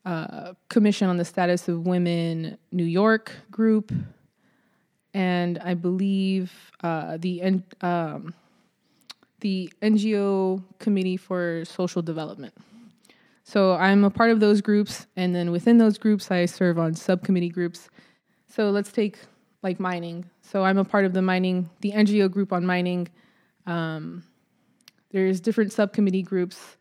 uh, 0.05 0.53
Commission 0.69 1.09
on 1.09 1.17
the 1.17 1.25
Status 1.25 1.67
of 1.67 1.85
Women 1.85 2.57
New 2.71 2.83
York 2.83 3.31
group, 3.49 3.91
and 5.13 5.59
I 5.59 5.73
believe 5.73 6.51
uh, 6.81 7.17
the 7.17 7.61
um, 7.81 8.33
the 9.39 9.71
NGO 9.81 10.63
Committee 10.79 11.17
for 11.17 11.63
Social 11.65 12.01
Development. 12.01 12.53
So 13.43 13.73
I'm 13.73 14.03
a 14.05 14.09
part 14.09 14.31
of 14.31 14.39
those 14.39 14.61
groups, 14.61 15.07
and 15.15 15.35
then 15.35 15.51
within 15.51 15.77
those 15.77 15.97
groups, 15.97 16.31
I 16.31 16.45
serve 16.45 16.79
on 16.79 16.95
subcommittee 16.95 17.49
groups. 17.49 17.89
So 18.47 18.69
let's 18.71 18.91
take 18.91 19.17
like 19.61 19.79
mining. 19.79 20.29
So 20.41 20.63
I'm 20.63 20.77
a 20.77 20.85
part 20.85 21.05
of 21.05 21.13
the 21.13 21.21
mining, 21.21 21.69
the 21.81 21.91
NGO 21.91 22.29
group 22.29 22.53
on 22.53 22.65
mining. 22.65 23.07
Um, 23.65 24.23
there's 25.13 25.39
different 25.39 25.71
subcommittee 25.71 26.23
groups. 26.23 26.75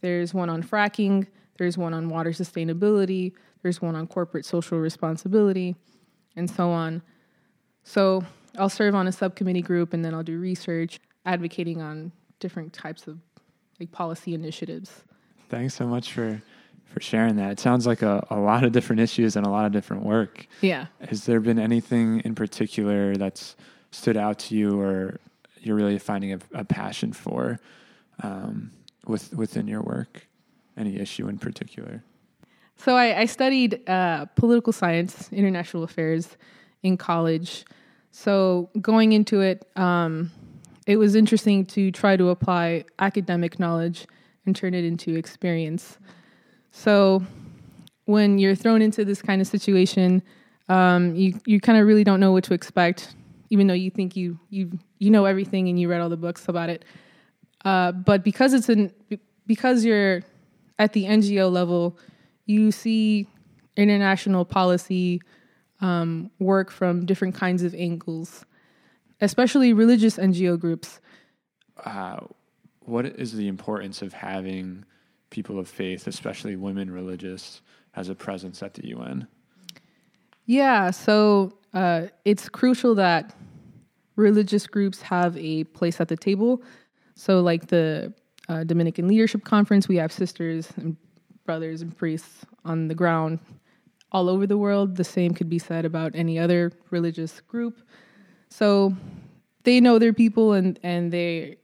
There's 0.00 0.32
one 0.32 0.48
on 0.48 0.62
fracking. 0.62 1.26
There's 1.58 1.76
one 1.76 1.92
on 1.92 2.08
water 2.08 2.30
sustainability. 2.30 3.32
There's 3.62 3.82
one 3.82 3.94
on 3.94 4.06
corporate 4.06 4.46
social 4.46 4.78
responsibility, 4.78 5.76
and 6.34 6.50
so 6.50 6.70
on. 6.70 7.02
So 7.84 8.24
I'll 8.58 8.68
serve 8.68 8.94
on 8.94 9.06
a 9.08 9.12
subcommittee 9.12 9.62
group, 9.62 9.92
and 9.92 10.04
then 10.04 10.14
I'll 10.14 10.22
do 10.22 10.38
research, 10.38 11.00
advocating 11.26 11.82
on 11.82 12.12
different 12.40 12.72
types 12.72 13.06
of 13.06 13.18
like 13.78 13.92
policy 13.92 14.34
initiatives. 14.34 15.02
Thanks 15.48 15.74
so 15.74 15.86
much 15.86 16.12
for, 16.12 16.40
for 16.84 17.00
sharing 17.00 17.36
that. 17.36 17.52
It 17.52 17.60
sounds 17.60 17.86
like 17.86 18.02
a, 18.02 18.26
a 18.30 18.38
lot 18.38 18.64
of 18.64 18.72
different 18.72 19.00
issues 19.00 19.36
and 19.36 19.46
a 19.46 19.50
lot 19.50 19.66
of 19.66 19.72
different 19.72 20.04
work. 20.04 20.46
Yeah. 20.60 20.86
Has 21.08 21.26
there 21.26 21.40
been 21.40 21.58
anything 21.58 22.20
in 22.20 22.34
particular 22.34 23.16
that's 23.16 23.56
stood 23.90 24.16
out 24.16 24.38
to 24.38 24.56
you 24.56 24.80
or 24.80 25.20
you're 25.62 25.76
really 25.76 25.98
finding 25.98 26.32
a, 26.32 26.38
a 26.52 26.64
passion 26.64 27.12
for 27.12 27.58
um, 28.22 28.70
with, 29.06 29.32
within 29.34 29.66
your 29.68 29.82
work? 29.82 30.26
Any 30.76 30.98
issue 30.98 31.28
in 31.28 31.38
particular? 31.38 32.02
So 32.76 32.96
I, 32.96 33.20
I 33.20 33.24
studied 33.26 33.88
uh, 33.88 34.24
political 34.36 34.72
science, 34.72 35.30
international 35.32 35.82
affairs 35.82 36.36
in 36.82 36.96
college. 36.96 37.64
So 38.10 38.70
going 38.80 39.12
into 39.12 39.40
it, 39.40 39.68
um, 39.76 40.30
it 40.86 40.96
was 40.96 41.14
interesting 41.14 41.64
to 41.66 41.90
try 41.90 42.16
to 42.16 42.30
apply 42.30 42.84
academic 42.98 43.60
knowledge 43.60 44.06
and 44.46 44.56
turn 44.56 44.74
it 44.74 44.84
into 44.84 45.14
experience. 45.14 45.98
So 46.72 47.22
when 48.06 48.38
you're 48.38 48.56
thrown 48.56 48.82
into 48.82 49.04
this 49.04 49.22
kind 49.22 49.40
of 49.40 49.46
situation, 49.46 50.22
um, 50.68 51.14
you 51.14 51.38
you 51.46 51.60
kind 51.60 51.78
of 51.78 51.86
really 51.86 52.04
don't 52.04 52.20
know 52.20 52.32
what 52.32 52.44
to 52.44 52.54
expect, 52.54 53.14
even 53.50 53.66
though 53.66 53.74
you 53.74 53.90
think 53.90 54.16
you 54.16 54.38
you 54.50 54.78
you 55.02 55.10
know 55.10 55.24
everything 55.24 55.68
and 55.68 55.80
you 55.80 55.88
read 55.88 56.00
all 56.00 56.08
the 56.08 56.16
books 56.16 56.48
about 56.48 56.70
it. 56.70 56.84
Uh, 57.64 57.90
but 57.90 58.22
because 58.22 58.52
it's 58.52 58.68
an 58.68 58.92
because 59.46 59.84
you're 59.84 60.22
at 60.78 60.92
the 60.92 61.04
NGO 61.04 61.50
level, 61.50 61.98
you 62.46 62.70
see 62.70 63.26
international 63.76 64.44
policy 64.44 65.20
um, 65.80 66.30
work 66.38 66.70
from 66.70 67.04
different 67.04 67.34
kinds 67.34 67.64
of 67.64 67.74
angles, 67.74 68.44
especially 69.20 69.72
religious 69.72 70.18
NGO 70.18 70.58
groups. 70.58 71.00
Uh, 71.84 72.18
what 72.84 73.04
is 73.06 73.32
the 73.32 73.48
importance 73.48 74.02
of 74.02 74.12
having 74.12 74.84
people 75.30 75.58
of 75.58 75.66
faith, 75.66 76.06
especially 76.06 76.54
women 76.54 76.90
religious, 76.90 77.60
as 77.96 78.08
a 78.08 78.14
presence 78.14 78.62
at 78.62 78.74
the 78.74 78.88
UN? 78.88 79.26
Yeah, 80.46 80.92
so 80.92 81.54
uh, 81.74 82.06
it's 82.24 82.48
crucial 82.48 82.94
that 82.96 83.34
religious 84.16 84.66
groups 84.66 85.00
have 85.02 85.36
a 85.36 85.64
place 85.64 86.00
at 86.00 86.08
the 86.08 86.16
table. 86.16 86.62
So, 87.14 87.40
like 87.40 87.68
the 87.68 88.12
uh, 88.48 88.64
Dominican 88.64 89.08
Leadership 89.08 89.44
Conference, 89.44 89.88
we 89.88 89.96
have 89.96 90.12
sisters 90.12 90.72
and 90.76 90.96
brothers 91.44 91.82
and 91.82 91.96
priests 91.96 92.44
on 92.64 92.88
the 92.88 92.94
ground 92.94 93.38
all 94.10 94.28
over 94.28 94.46
the 94.46 94.58
world. 94.58 94.96
The 94.96 95.04
same 95.04 95.34
could 95.34 95.48
be 95.48 95.58
said 95.58 95.84
about 95.84 96.12
any 96.14 96.38
other 96.38 96.72
religious 96.90 97.40
group. 97.40 97.82
So, 98.48 98.94
they 99.64 99.80
know 99.80 99.98
their 99.98 100.12
people 100.12 100.52
and, 100.52 100.78
and 100.82 101.12
they 101.12 101.56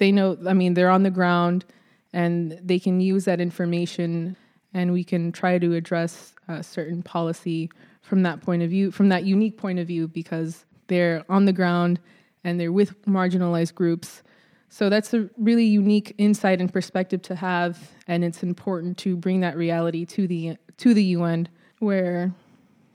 they 0.00 0.10
know 0.10 0.36
i 0.48 0.52
mean 0.52 0.74
they're 0.74 0.90
on 0.90 1.02
the 1.02 1.10
ground 1.10 1.64
and 2.12 2.58
they 2.62 2.78
can 2.78 3.00
use 3.00 3.24
that 3.24 3.40
information 3.40 4.36
and 4.74 4.92
we 4.92 5.04
can 5.04 5.30
try 5.30 5.58
to 5.58 5.74
address 5.74 6.34
a 6.48 6.62
certain 6.62 7.02
policy 7.02 7.70
from 8.02 8.22
that 8.22 8.40
point 8.40 8.62
of 8.62 8.70
view 8.70 8.90
from 8.90 9.08
that 9.08 9.24
unique 9.24 9.56
point 9.56 9.78
of 9.78 9.86
view 9.86 10.08
because 10.08 10.64
they're 10.90 11.24
on 11.28 11.46
the 11.46 11.52
ground 11.60 11.98
and 12.44 12.60
they're 12.60 12.72
with 12.80 12.90
marginalized 13.06 13.74
groups 13.74 14.22
so 14.68 14.88
that's 14.88 15.12
a 15.14 15.28
really 15.36 15.64
unique 15.64 16.14
insight 16.18 16.60
and 16.60 16.72
perspective 16.72 17.20
to 17.22 17.34
have 17.34 17.90
and 18.06 18.22
it's 18.22 18.42
important 18.42 18.98
to 18.98 19.16
bring 19.16 19.40
that 19.40 19.56
reality 19.56 20.04
to 20.04 20.26
the 20.26 20.56
to 20.76 20.92
the 20.94 21.04
UN 21.16 21.48
where 21.78 22.32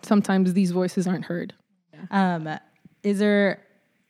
sometimes 0.03 0.53
these 0.53 0.71
voices 0.71 1.07
aren't 1.07 1.25
heard 1.25 1.53
Um, 2.11 2.47
is 3.03 3.17
there 3.19 3.61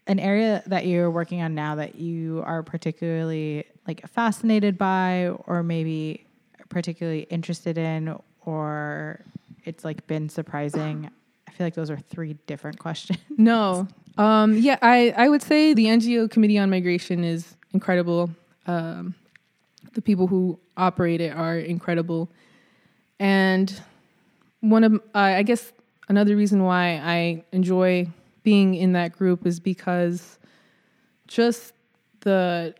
an 0.07 0.19
area 0.19 0.61
that 0.67 0.85
you're 0.85 1.09
working 1.09 1.41
on 1.41 1.55
now 1.55 1.75
that 1.75 1.95
you 1.95 2.43
are 2.45 2.61
particularly 2.63 3.65
like 3.87 4.07
fascinated 4.07 4.77
by, 4.77 5.29
or 5.47 5.63
maybe 5.63 6.25
particularly 6.69 7.23
interested 7.29 7.77
in, 7.77 8.15
or 8.45 9.19
it's 9.63 9.83
like 9.83 10.05
been 10.07 10.29
surprising? 10.29 11.09
I 11.55 11.57
feel 11.57 11.67
like 11.67 11.73
those 11.73 11.89
are 11.89 11.97
three 11.97 12.33
different 12.47 12.79
questions. 12.85 13.19
No. 13.37 13.87
Um, 14.17 14.57
yeah, 14.57 14.77
I, 14.81 15.13
I 15.15 15.29
would 15.29 15.41
say 15.41 15.73
the 15.73 15.85
NGO 15.85 16.29
Committee 16.29 16.57
on 16.57 16.69
Migration 16.69 17.23
is 17.23 17.55
incredible. 17.73 18.29
Um, 18.67 19.15
the 19.93 20.01
people 20.01 20.27
who 20.27 20.59
operate 20.75 21.21
it 21.21 21.33
are 21.33 21.57
incredible. 21.57 22.29
And 23.21 23.73
one 24.59 24.83
of, 24.83 24.95
uh, 24.95 24.99
I 25.13 25.43
guess, 25.43 25.71
another 26.09 26.35
reason 26.35 26.63
why 26.63 26.99
I 27.01 27.45
enjoy 27.53 28.07
being 28.43 28.75
in 28.75 28.91
that 28.91 29.13
group 29.13 29.47
is 29.47 29.61
because 29.61 30.37
just 31.27 31.73
the 32.21 32.75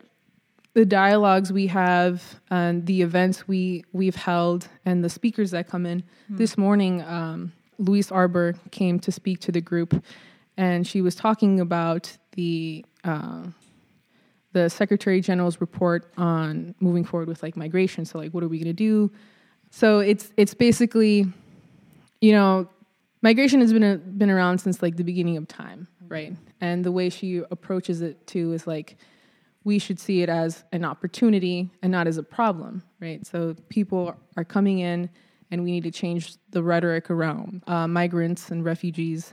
the 0.74 0.84
dialogues 0.84 1.50
we 1.50 1.66
have 1.68 2.38
and 2.50 2.84
the 2.84 3.00
events 3.00 3.48
we 3.48 3.82
we've 3.94 4.14
held 4.14 4.68
and 4.84 5.02
the 5.02 5.08
speakers 5.08 5.52
that 5.52 5.66
come 5.66 5.86
in. 5.86 6.02
This 6.28 6.58
morning, 6.58 7.00
um, 7.02 7.52
Louise 7.78 8.10
Arbour 8.10 8.54
came 8.70 8.98
to 9.00 9.12
speak 9.12 9.40
to 9.40 9.52
the 9.52 9.60
group, 9.60 10.02
and 10.56 10.86
she 10.86 11.00
was 11.02 11.14
talking 11.14 11.60
about 11.60 12.16
the 12.32 12.84
uh, 13.04 13.44
the 14.52 14.70
Secretary 14.70 15.20
General's 15.20 15.60
report 15.60 16.10
on 16.16 16.74
moving 16.80 17.04
forward 17.04 17.28
with 17.28 17.42
like 17.42 17.56
migration. 17.56 18.04
So 18.04 18.18
like, 18.18 18.32
what 18.32 18.42
are 18.42 18.48
we 18.48 18.58
going 18.58 18.66
to 18.66 18.72
do? 18.72 19.10
So 19.70 19.98
it's 19.98 20.32
it's 20.36 20.54
basically, 20.54 21.26
you 22.20 22.32
know, 22.32 22.68
migration 23.22 23.60
has 23.60 23.72
been 23.72 23.82
a, 23.82 23.96
been 23.98 24.30
around 24.30 24.58
since 24.58 24.82
like 24.82 24.96
the 24.96 25.04
beginning 25.04 25.36
of 25.36 25.46
time, 25.46 25.88
right? 26.08 26.34
And 26.60 26.84
the 26.84 26.92
way 26.92 27.10
she 27.10 27.42
approaches 27.50 28.00
it 28.00 28.26
too 28.26 28.52
is 28.52 28.66
like 28.66 28.96
we 29.64 29.78
should 29.78 29.98
see 29.98 30.22
it 30.22 30.28
as 30.28 30.64
an 30.72 30.84
opportunity 30.84 31.68
and 31.82 31.90
not 31.90 32.06
as 32.06 32.18
a 32.18 32.22
problem, 32.22 32.82
right? 33.00 33.26
So 33.26 33.56
people 33.68 34.16
are 34.36 34.44
coming 34.44 34.78
in, 34.78 35.10
and 35.50 35.62
we 35.62 35.70
need 35.70 35.84
to 35.84 35.90
change 35.90 36.36
the 36.50 36.62
rhetoric 36.62 37.10
around 37.10 37.62
uh, 37.66 37.86
migrants 37.86 38.50
and 38.50 38.64
refugees. 38.64 39.32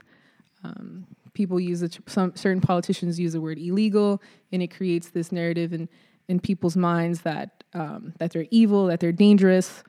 Um, 0.62 1.06
people 1.34 1.58
use 1.58 1.82
it. 1.82 1.98
Some 2.06 2.34
certain 2.36 2.60
politicians 2.60 3.18
use 3.18 3.32
the 3.32 3.40
word 3.40 3.58
illegal, 3.58 4.22
and 4.52 4.62
it 4.62 4.68
creates 4.68 5.10
this 5.10 5.32
narrative 5.32 5.72
in 5.72 5.88
in 6.28 6.40
people's 6.40 6.76
minds 6.76 7.20
that 7.22 7.64
um, 7.74 8.14
that 8.18 8.32
they're 8.32 8.46
evil, 8.50 8.86
that 8.86 9.00
they're 9.00 9.12
dangerous, 9.12 9.82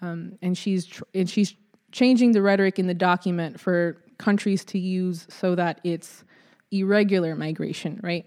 um, 0.00 0.38
and 0.40 0.56
she's 0.56 0.86
tr- 0.86 1.04
and 1.14 1.28
she's 1.28 1.54
changing 1.92 2.32
the 2.32 2.42
rhetoric 2.42 2.78
in 2.78 2.86
the 2.86 2.94
document 2.94 3.58
for 3.58 4.02
countries 4.18 4.64
to 4.64 4.78
use 4.78 5.26
so 5.30 5.54
that 5.54 5.80
it's 5.84 6.24
irregular 6.70 7.34
migration, 7.34 8.00
right? 8.02 8.26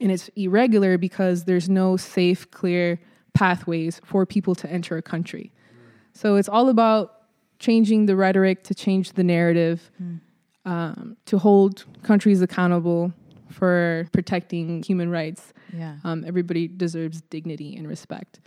And 0.00 0.12
it's 0.12 0.28
irregular 0.36 0.98
because 0.98 1.44
there's 1.44 1.68
no 1.68 1.96
safe, 1.96 2.50
clear 2.50 3.00
pathways 3.34 4.00
for 4.04 4.26
people 4.26 4.54
to 4.56 4.70
enter 4.70 4.96
a 4.96 5.02
country. 5.02 5.52
So 6.18 6.34
it's 6.34 6.48
all 6.48 6.68
about 6.68 7.14
changing 7.60 8.06
the 8.06 8.16
rhetoric 8.16 8.64
to 8.64 8.74
change 8.74 9.12
the 9.12 9.22
narrative, 9.22 9.88
um, 10.64 11.16
to 11.26 11.38
hold 11.38 11.84
countries 12.02 12.42
accountable 12.42 13.12
for 13.52 14.08
protecting 14.12 14.82
human 14.82 15.10
rights. 15.10 15.52
Yeah. 15.72 15.98
Um, 16.02 16.24
everybody 16.26 16.66
deserves 16.66 17.20
dignity 17.30 17.76
and 17.76 17.86
respect. 17.86 18.40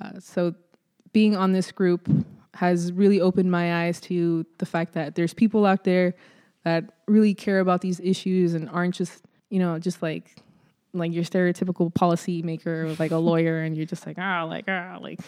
Uh, 0.00 0.20
so 0.20 0.54
being 1.12 1.34
on 1.36 1.50
this 1.50 1.72
group 1.72 2.08
has 2.54 2.92
really 2.92 3.20
opened 3.20 3.50
my 3.50 3.86
eyes 3.86 4.00
to 4.02 4.46
the 4.58 4.66
fact 4.66 4.94
that 4.94 5.16
there's 5.16 5.34
people 5.34 5.66
out 5.66 5.82
there 5.82 6.14
that 6.62 6.84
really 7.08 7.34
care 7.34 7.58
about 7.58 7.80
these 7.80 7.98
issues 7.98 8.54
and 8.54 8.70
aren't 8.70 8.94
just, 8.94 9.24
you 9.50 9.58
know, 9.58 9.76
just 9.80 10.02
like 10.02 10.36
like 10.94 11.12
your 11.12 11.24
stereotypical 11.24 11.92
policy 11.92 12.42
maker 12.42 12.86
or 12.86 12.94
like 13.00 13.10
a 13.10 13.16
lawyer 13.30 13.62
and 13.62 13.76
you're 13.76 13.86
just 13.86 14.06
like, 14.06 14.18
ah, 14.20 14.44
like, 14.44 14.66
ah, 14.68 14.98
like 15.00 15.18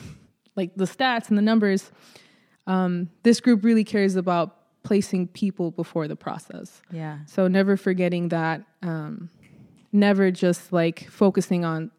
like 0.60 0.76
the 0.76 0.84
stats 0.84 1.28
and 1.30 1.38
the 1.38 1.42
numbers. 1.42 1.90
Um, 2.66 3.10
this 3.22 3.40
group 3.40 3.64
really 3.64 3.84
cares 3.84 4.14
about 4.16 4.56
placing 4.82 5.28
people 5.28 5.70
before 5.70 6.06
the 6.06 6.16
process. 6.16 6.82
Yeah. 6.92 7.18
So 7.26 7.48
never 7.48 7.76
forgetting 7.76 8.28
that, 8.28 8.62
um, 8.82 9.30
never 9.92 10.30
just 10.30 10.72
like 10.72 11.08
focusing 11.08 11.64
on 11.64 11.90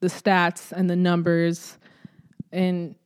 the 0.00 0.08
stats 0.08 0.72
and 0.72 0.90
the 0.90 0.96
numbers, 0.96 1.78
and 2.50 2.96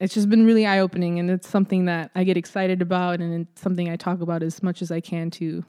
it's 0.00 0.12
just 0.12 0.28
been 0.28 0.44
really 0.44 0.66
eye 0.66 0.80
opening, 0.80 1.20
and 1.20 1.30
it's 1.30 1.48
something 1.48 1.84
that 1.84 2.10
I 2.16 2.24
get 2.24 2.36
excited 2.36 2.82
about, 2.82 3.20
and 3.20 3.46
it's 3.46 3.62
something 3.62 3.88
I 3.88 3.96
talk 3.96 4.20
about 4.20 4.42
as 4.42 4.60
much 4.62 4.82
as 4.82 4.90
I 4.90 5.00
can 5.00 5.30
to 5.32 5.64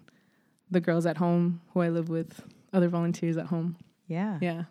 the 0.72 0.80
girls 0.80 1.06
at 1.06 1.18
home 1.18 1.62
who 1.74 1.82
I 1.82 1.90
live 1.90 2.10
with, 2.10 2.42
other 2.74 2.90
volunteers 2.90 3.38
at 3.38 3.46
home. 3.46 3.78
Yeah. 4.08 4.40
Yeah, 4.42 4.64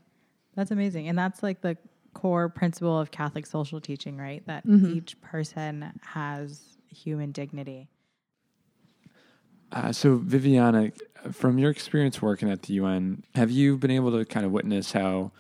That's 0.57 0.71
amazing. 0.73 1.09
And 1.09 1.17
that's 1.17 1.43
like 1.43 1.61
the 1.61 1.77
core 2.15 2.49
principle 2.49 2.99
of 2.99 3.11
Catholic 3.11 3.47
social 3.47 3.81
teaching, 3.81 4.17
right? 4.17 4.45
That 4.47 4.67
Mhm. 4.67 4.95
each 4.97 5.21
person 5.21 5.93
has 6.03 6.77
human 6.87 7.33
dignity. 7.33 7.89
Uh, 9.73 9.93
so, 9.93 10.17
Viviana, 10.17 10.91
from 11.31 11.59
your 11.59 11.71
experience 11.71 12.21
working 12.21 12.51
at 12.51 12.63
the 12.63 12.75
UN, 12.75 13.23
have 13.35 13.51
you 13.51 13.77
been 13.77 13.91
able 13.91 14.11
to 14.19 14.25
kind 14.25 14.45
of 14.45 14.51
witness 14.53 14.93
how 14.93 15.31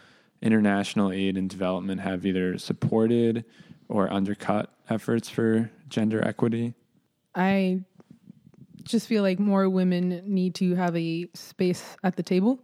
international 0.41 1.11
aid 1.13 1.37
and 1.37 1.51
development 1.51 2.01
have 2.01 2.25
either 2.25 2.57
supported 2.59 3.45
or 3.89 4.11
undercut 4.13 4.73
efforts 4.89 5.29
for 5.29 5.71
gender 5.89 6.25
equity? 6.25 6.75
I 7.35 7.81
just 8.85 9.09
feel 9.09 9.23
like 9.23 9.39
more 9.39 9.69
women 9.69 10.23
need 10.25 10.55
to 10.57 10.75
have 10.77 10.97
a 10.97 11.29
space 11.35 11.97
at 12.03 12.17
the 12.17 12.23
table 12.23 12.61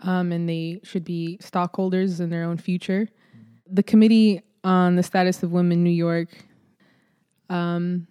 um, 0.00 0.32
and 0.32 0.48
they 0.48 0.80
should 0.84 1.04
be 1.04 1.38
stockholders 1.40 2.20
in 2.20 2.30
their 2.30 2.44
own 2.44 2.58
future. 2.58 3.08
The 3.70 3.82
Committee 3.82 4.42
on 4.64 4.96
the 4.96 5.02
Status 5.02 5.42
of 5.42 5.52
Women 5.52 5.82
New 5.82 5.90
York, 5.90 6.28
um, 7.48 8.06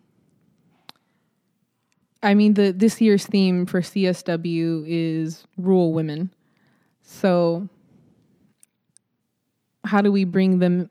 I 2.23 2.33
mean, 2.33 2.55
the 2.55 2.71
this 2.71 2.99
year's 2.99 3.25
theme 3.25 3.65
for 3.65 3.81
CSW 3.81 4.83
is 4.87 5.45
rural 5.57 5.93
women. 5.93 6.33
So, 7.03 7.69
how 9.85 10.01
do 10.01 10.11
we 10.11 10.23
bring 10.23 10.59
them 10.59 10.89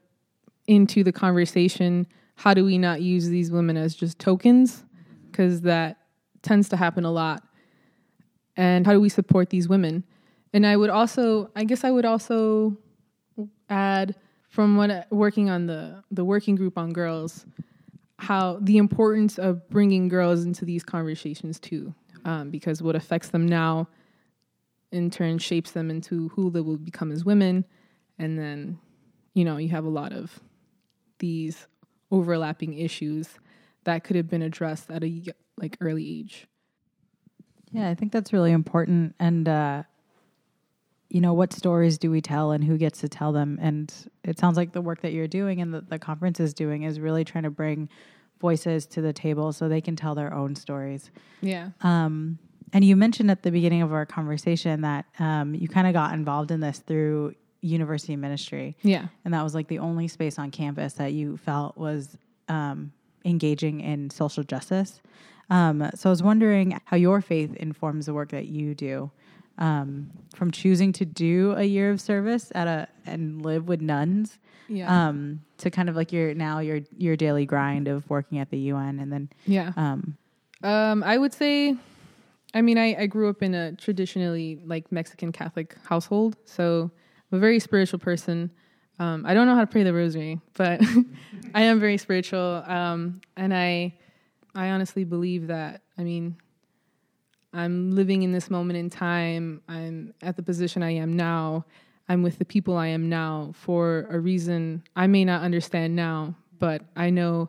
into 0.66 1.02
the 1.02 1.12
conversation? 1.12 2.06
How 2.36 2.54
do 2.54 2.64
we 2.64 2.78
not 2.78 3.02
use 3.02 3.28
these 3.28 3.50
women 3.50 3.76
as 3.76 3.94
just 3.94 4.18
tokens? 4.18 4.84
Because 5.30 5.62
that 5.62 5.98
tends 6.42 6.68
to 6.68 6.76
happen 6.76 7.04
a 7.04 7.10
lot. 7.10 7.42
And 8.56 8.86
how 8.86 8.92
do 8.92 9.00
we 9.00 9.08
support 9.08 9.50
these 9.50 9.68
women? 9.68 10.04
And 10.52 10.64
I 10.64 10.76
would 10.76 10.90
also, 10.90 11.50
I 11.56 11.64
guess 11.64 11.82
I 11.82 11.90
would 11.90 12.04
also 12.04 12.78
add 13.68 14.14
from 14.54 14.76
what 14.76 15.08
working 15.10 15.50
on 15.50 15.66
the 15.66 16.04
the 16.12 16.24
working 16.24 16.54
group 16.54 16.78
on 16.78 16.92
girls, 16.92 17.44
how 18.20 18.60
the 18.62 18.76
importance 18.76 19.36
of 19.36 19.68
bringing 19.68 20.06
girls 20.06 20.44
into 20.44 20.64
these 20.64 20.84
conversations 20.84 21.58
too, 21.58 21.92
um, 22.24 22.50
because 22.50 22.80
what 22.80 22.94
affects 22.94 23.30
them 23.30 23.46
now, 23.48 23.88
in 24.92 25.10
turn, 25.10 25.38
shapes 25.38 25.72
them 25.72 25.90
into 25.90 26.28
who 26.28 26.50
they 26.52 26.60
will 26.60 26.76
become 26.76 27.10
as 27.10 27.24
women, 27.24 27.64
and 28.16 28.38
then, 28.38 28.78
you 29.34 29.44
know, 29.44 29.56
you 29.56 29.70
have 29.70 29.84
a 29.84 29.88
lot 29.88 30.12
of 30.12 30.38
these 31.18 31.66
overlapping 32.12 32.74
issues 32.74 33.30
that 33.82 34.04
could 34.04 34.14
have 34.14 34.30
been 34.30 34.42
addressed 34.42 34.88
at 34.88 35.02
a 35.02 35.22
like 35.56 35.76
early 35.80 36.20
age. 36.20 36.46
Yeah, 37.72 37.88
I 37.88 37.96
think 37.96 38.12
that's 38.12 38.32
really 38.32 38.52
important. 38.52 39.16
And, 39.18 39.48
uh, 39.48 39.82
you 41.14 41.20
know, 41.20 41.32
what 41.32 41.52
stories 41.52 41.96
do 41.96 42.10
we 42.10 42.20
tell 42.20 42.50
and 42.50 42.64
who 42.64 42.76
gets 42.76 42.98
to 42.98 43.08
tell 43.08 43.30
them? 43.30 43.56
And 43.62 43.94
it 44.24 44.36
sounds 44.36 44.56
like 44.56 44.72
the 44.72 44.80
work 44.80 45.00
that 45.02 45.12
you're 45.12 45.28
doing 45.28 45.60
and 45.60 45.72
the, 45.72 45.80
the 45.80 45.96
conference 45.96 46.40
is 46.40 46.52
doing 46.52 46.82
is 46.82 46.98
really 46.98 47.24
trying 47.24 47.44
to 47.44 47.50
bring 47.50 47.88
voices 48.40 48.84
to 48.86 49.00
the 49.00 49.12
table 49.12 49.52
so 49.52 49.68
they 49.68 49.80
can 49.80 49.94
tell 49.94 50.16
their 50.16 50.34
own 50.34 50.56
stories. 50.56 51.12
Yeah. 51.40 51.68
Um, 51.82 52.40
and 52.72 52.84
you 52.84 52.96
mentioned 52.96 53.30
at 53.30 53.44
the 53.44 53.52
beginning 53.52 53.80
of 53.80 53.92
our 53.92 54.04
conversation 54.04 54.80
that 54.80 55.04
um, 55.20 55.54
you 55.54 55.68
kind 55.68 55.86
of 55.86 55.92
got 55.92 56.14
involved 56.14 56.50
in 56.50 56.58
this 56.58 56.80
through 56.80 57.36
university 57.60 58.16
ministry. 58.16 58.76
Yeah. 58.82 59.06
And 59.24 59.32
that 59.34 59.44
was 59.44 59.54
like 59.54 59.68
the 59.68 59.78
only 59.78 60.08
space 60.08 60.36
on 60.36 60.50
campus 60.50 60.94
that 60.94 61.12
you 61.12 61.36
felt 61.36 61.78
was 61.78 62.18
um, 62.48 62.92
engaging 63.24 63.82
in 63.82 64.10
social 64.10 64.42
justice. 64.42 65.00
Um, 65.48 65.88
so 65.94 66.08
I 66.08 66.10
was 66.10 66.24
wondering 66.24 66.80
how 66.86 66.96
your 66.96 67.20
faith 67.20 67.54
informs 67.54 68.06
the 68.06 68.14
work 68.14 68.30
that 68.30 68.46
you 68.46 68.74
do. 68.74 69.12
Um, 69.58 70.10
from 70.34 70.50
choosing 70.50 70.92
to 70.94 71.04
do 71.04 71.52
a 71.56 71.62
year 71.62 71.92
of 71.92 72.00
service 72.00 72.50
at 72.56 72.66
a 72.66 72.88
and 73.06 73.40
live 73.44 73.68
with 73.68 73.80
nuns, 73.80 74.38
Yeah. 74.68 75.08
um, 75.08 75.42
to 75.58 75.70
kind 75.70 75.88
of 75.88 75.94
like 75.94 76.10
your 76.12 76.34
now 76.34 76.58
your 76.58 76.80
your 76.98 77.14
daily 77.16 77.46
grind 77.46 77.86
of 77.86 78.08
working 78.10 78.38
at 78.40 78.50
the 78.50 78.58
UN, 78.58 78.98
and 78.98 79.12
then 79.12 79.28
yeah. 79.46 79.72
um, 79.76 80.16
Um, 80.64 81.04
I 81.04 81.18
would 81.18 81.32
say, 81.32 81.76
I 82.52 82.62
mean, 82.62 82.78
I, 82.78 82.96
I 83.02 83.06
grew 83.06 83.28
up 83.28 83.42
in 83.44 83.54
a 83.54 83.72
traditionally 83.76 84.58
like 84.66 84.90
Mexican 84.90 85.30
Catholic 85.30 85.76
household, 85.84 86.36
so 86.46 86.90
I'm 87.30 87.36
a 87.38 87.40
very 87.40 87.60
spiritual 87.60 88.00
person. 88.00 88.50
Um, 88.98 89.24
I 89.26 89.34
don't 89.34 89.46
know 89.46 89.54
how 89.54 89.60
to 89.60 89.66
pray 89.68 89.84
the 89.84 89.94
rosary, 89.94 90.40
but 90.54 90.80
I 91.54 91.62
am 91.62 91.78
very 91.78 91.96
spiritual, 91.98 92.64
um, 92.66 93.20
and 93.36 93.54
I, 93.54 93.94
I 94.54 94.70
honestly 94.70 95.04
believe 95.04 95.46
that. 95.46 95.82
I 95.96 96.02
mean, 96.02 96.34
I'm 97.54 97.92
living 97.92 98.22
in 98.22 98.32
this 98.32 98.50
moment 98.50 98.78
in 98.78 98.90
time. 98.90 99.62
I'm 99.68 100.12
at 100.22 100.36
the 100.36 100.42
position 100.42 100.82
I 100.82 100.90
am 100.90 101.14
now. 101.14 101.64
I'm 102.08 102.22
with 102.22 102.38
the 102.38 102.44
people 102.44 102.76
I 102.76 102.88
am 102.88 103.08
now 103.08 103.52
for 103.54 104.06
a 104.10 104.18
reason 104.18 104.82
I 104.96 105.06
may 105.06 105.24
not 105.24 105.42
understand 105.42 105.94
now, 105.94 106.34
but 106.58 106.82
I 106.96 107.10
know 107.10 107.48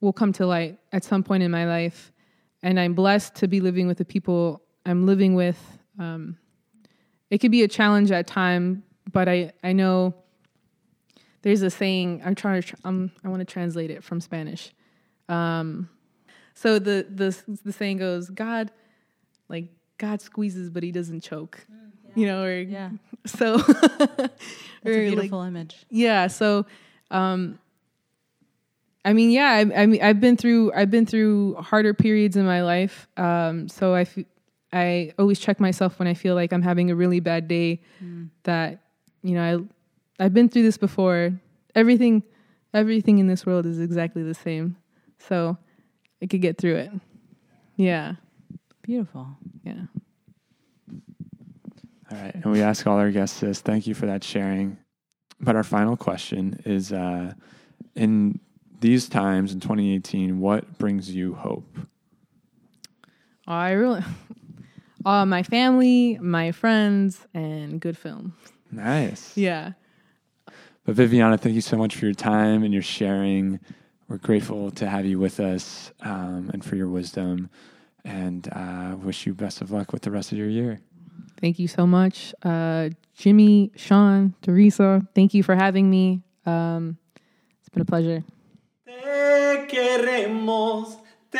will 0.00 0.12
come 0.12 0.32
to 0.34 0.46
light 0.46 0.78
at 0.92 1.04
some 1.04 1.22
point 1.22 1.42
in 1.42 1.50
my 1.50 1.66
life. 1.66 2.12
And 2.62 2.78
I'm 2.78 2.94
blessed 2.94 3.34
to 3.36 3.48
be 3.48 3.60
living 3.60 3.86
with 3.86 3.98
the 3.98 4.04
people 4.04 4.62
I'm 4.84 5.06
living 5.06 5.34
with. 5.34 5.58
Um, 5.98 6.36
it 7.30 7.38
could 7.38 7.50
be 7.50 7.62
a 7.62 7.68
challenge 7.68 8.10
at 8.12 8.26
time, 8.26 8.84
but 9.10 9.28
I, 9.28 9.52
I 9.64 9.72
know 9.72 10.14
there's 11.40 11.62
a 11.62 11.70
saying. 11.70 12.22
I'm 12.24 12.34
trying 12.34 12.62
to. 12.62 12.68
Tr- 12.68 12.76
um, 12.84 13.10
I 13.24 13.28
want 13.28 13.40
to 13.40 13.44
translate 13.44 13.90
it 13.90 14.04
from 14.04 14.20
Spanish. 14.20 14.72
Um, 15.28 15.88
so 16.54 16.78
the 16.78 17.06
the 17.08 17.36
the 17.64 17.72
saying 17.72 17.98
goes, 17.98 18.30
God, 18.30 18.70
like 19.52 19.68
God 19.98 20.20
squeezes, 20.20 20.70
but 20.70 20.82
He 20.82 20.90
doesn't 20.90 21.20
choke. 21.22 21.64
You 22.14 22.26
know, 22.26 22.42
or 22.42 22.60
yeah, 22.60 22.90
so. 23.26 23.54
it's 23.54 23.68
a 23.68 24.30
or, 24.84 24.92
like, 24.92 25.12
beautiful 25.12 25.42
image. 25.42 25.76
yeah 25.90 26.26
so 26.26 26.66
um 27.12 27.58
i 29.04 29.12
mean 29.12 29.30
yeah 29.30 29.50
I, 29.52 29.82
I 29.82 29.86
mean 29.86 30.02
i've 30.02 30.18
been 30.20 30.36
through 30.36 30.72
i've 30.74 30.90
been 30.90 31.06
through 31.06 31.54
harder 31.56 31.94
periods 31.94 32.36
in 32.36 32.44
my 32.44 32.62
life 32.62 33.06
um 33.16 33.68
so 33.68 33.94
i 33.94 34.00
f- 34.02 34.18
i 34.72 35.12
always 35.18 35.38
check 35.38 35.60
myself 35.60 35.98
when 35.98 36.08
i 36.08 36.14
feel 36.14 36.34
like 36.34 36.52
i'm 36.52 36.62
having 36.62 36.90
a 36.90 36.96
really 36.96 37.20
bad 37.20 37.46
day 37.48 37.80
that 38.44 38.80
you 39.22 39.34
know 39.34 39.66
i 40.18 40.24
i've 40.24 40.34
been 40.34 40.48
through 40.48 40.62
this 40.62 40.78
before 40.78 41.32
everything 41.74 42.22
everything 42.74 43.18
in 43.18 43.26
this 43.28 43.46
world 43.46 43.66
is 43.66 43.78
exactly 43.78 44.22
the 44.22 44.34
same 44.34 44.76
so 45.18 45.56
i 46.22 46.26
could 46.26 46.40
get 46.40 46.58
through 46.58 46.76
it 46.76 46.90
yeah 47.76 48.14
Beautiful. 48.82 49.28
yeah 49.64 49.82
All 52.10 52.18
right. 52.18 52.34
And 52.34 52.46
we 52.52 52.60
ask 52.62 52.86
all 52.86 52.98
our 52.98 53.10
guests 53.10 53.40
this. 53.40 53.60
Thank 53.60 53.86
you 53.86 53.94
for 53.94 54.06
that 54.06 54.22
sharing. 54.22 54.76
But 55.40 55.56
our 55.56 55.62
final 55.64 55.96
question 55.96 56.60
is 56.66 56.92
uh, 56.92 57.32
in 57.94 58.38
these 58.80 59.08
times 59.08 59.52
in 59.52 59.60
2018, 59.60 60.38
what 60.40 60.78
brings 60.78 61.10
you 61.14 61.34
hope? 61.34 61.78
i 63.48 63.72
really 63.72 64.02
uh 65.04 65.26
my 65.26 65.42
family 65.42 66.16
my 66.22 66.52
friends 66.52 67.26
and 67.34 67.80
good 67.80 67.98
film 67.98 68.34
Nice. 68.70 69.36
yeah 69.36 69.72
But 70.84 70.94
Viviana, 70.94 71.36
thank 71.36 71.54
you 71.56 71.60
so 71.60 71.76
much 71.76 71.96
for 71.96 72.04
your 72.06 72.14
time 72.14 72.62
and 72.62 72.72
your 72.72 72.82
sharing. 72.84 73.58
We're 74.08 74.18
grateful 74.18 74.70
to 74.72 74.88
have 74.88 75.04
you 75.06 75.18
with 75.18 75.40
us 75.40 75.90
um, 76.02 76.50
and 76.52 76.64
for 76.64 76.76
your 76.76 76.88
wisdom. 76.88 77.50
And 78.04 78.48
uh, 78.52 78.96
wish 78.96 79.26
you 79.26 79.34
best 79.34 79.60
of 79.60 79.70
luck 79.70 79.92
with 79.92 80.02
the 80.02 80.10
rest 80.10 80.32
of 80.32 80.38
your 80.38 80.48
year. 80.48 80.80
Thank 81.40 81.58
you 81.58 81.66
so 81.66 81.86
much, 81.86 82.34
uh, 82.44 82.90
Jimmy, 83.16 83.72
Sean, 83.74 84.34
Teresa. 84.42 85.06
Thank 85.14 85.34
you 85.34 85.42
for 85.42 85.56
having 85.56 85.90
me. 85.90 86.22
Um, 86.46 86.98
it's 87.58 87.68
been 87.68 87.82
a 87.82 87.84
pleasure. 87.84 88.24
Te 88.84 89.66
queremos, 89.68 90.96
te 91.30 91.38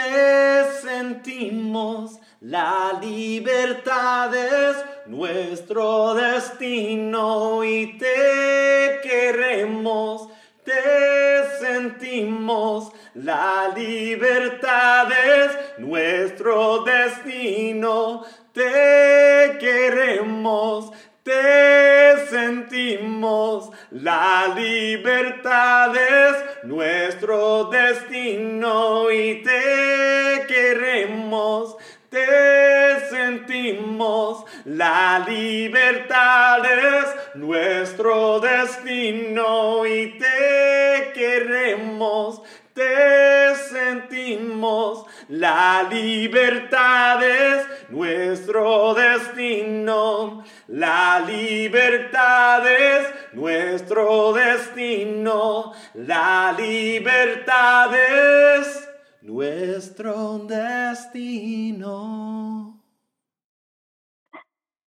sentimos, 0.83 2.19
la 2.41 2.99
libertad 3.01 4.35
es 4.35 4.77
nuestro 5.07 6.15
destino 6.15 7.63
y 7.65 7.97
te 7.99 9.01
queremos, 9.03 10.29
te 10.65 11.59
sentimos, 11.61 12.93
la 13.15 13.73
libertad 13.75 15.09
es 15.11 15.79
nuestro 15.79 16.85
destino, 16.85 18.25
te 18.53 19.57
queremos, 19.59 20.93
te 21.23 22.27
sentimos, 22.29 23.71
la 23.91 24.53
libertad 24.57 25.95
es 25.97 26.65
nuestro 26.65 27.65
destino. 27.65 29.11
Y 29.11 29.43
te 29.43 30.45
queremos, 30.49 31.77
te 32.09 33.09
sentimos, 33.09 34.45
la 34.65 35.25
libertad 35.27 36.65
es 36.65 37.22
nuestro 37.35 38.41
destino 38.41 39.87
y 39.87 40.19
te 40.19 41.13
queremos, 41.15 42.43
te 42.75 43.55
sentimos, 43.57 45.07
la 45.29 45.87
libertad 45.91 47.23
es 47.23 47.91
nuestro 47.91 48.95
destino, 48.95 50.45
la 50.69 51.25
libertad 51.27 52.67
es 52.67 53.15
nuestro 53.33 54.33
destino, 54.33 55.73
la 55.95 56.55
libertad 56.59 57.95
es 57.95 58.89
nuestro 59.23 60.39
destino. 60.39 62.03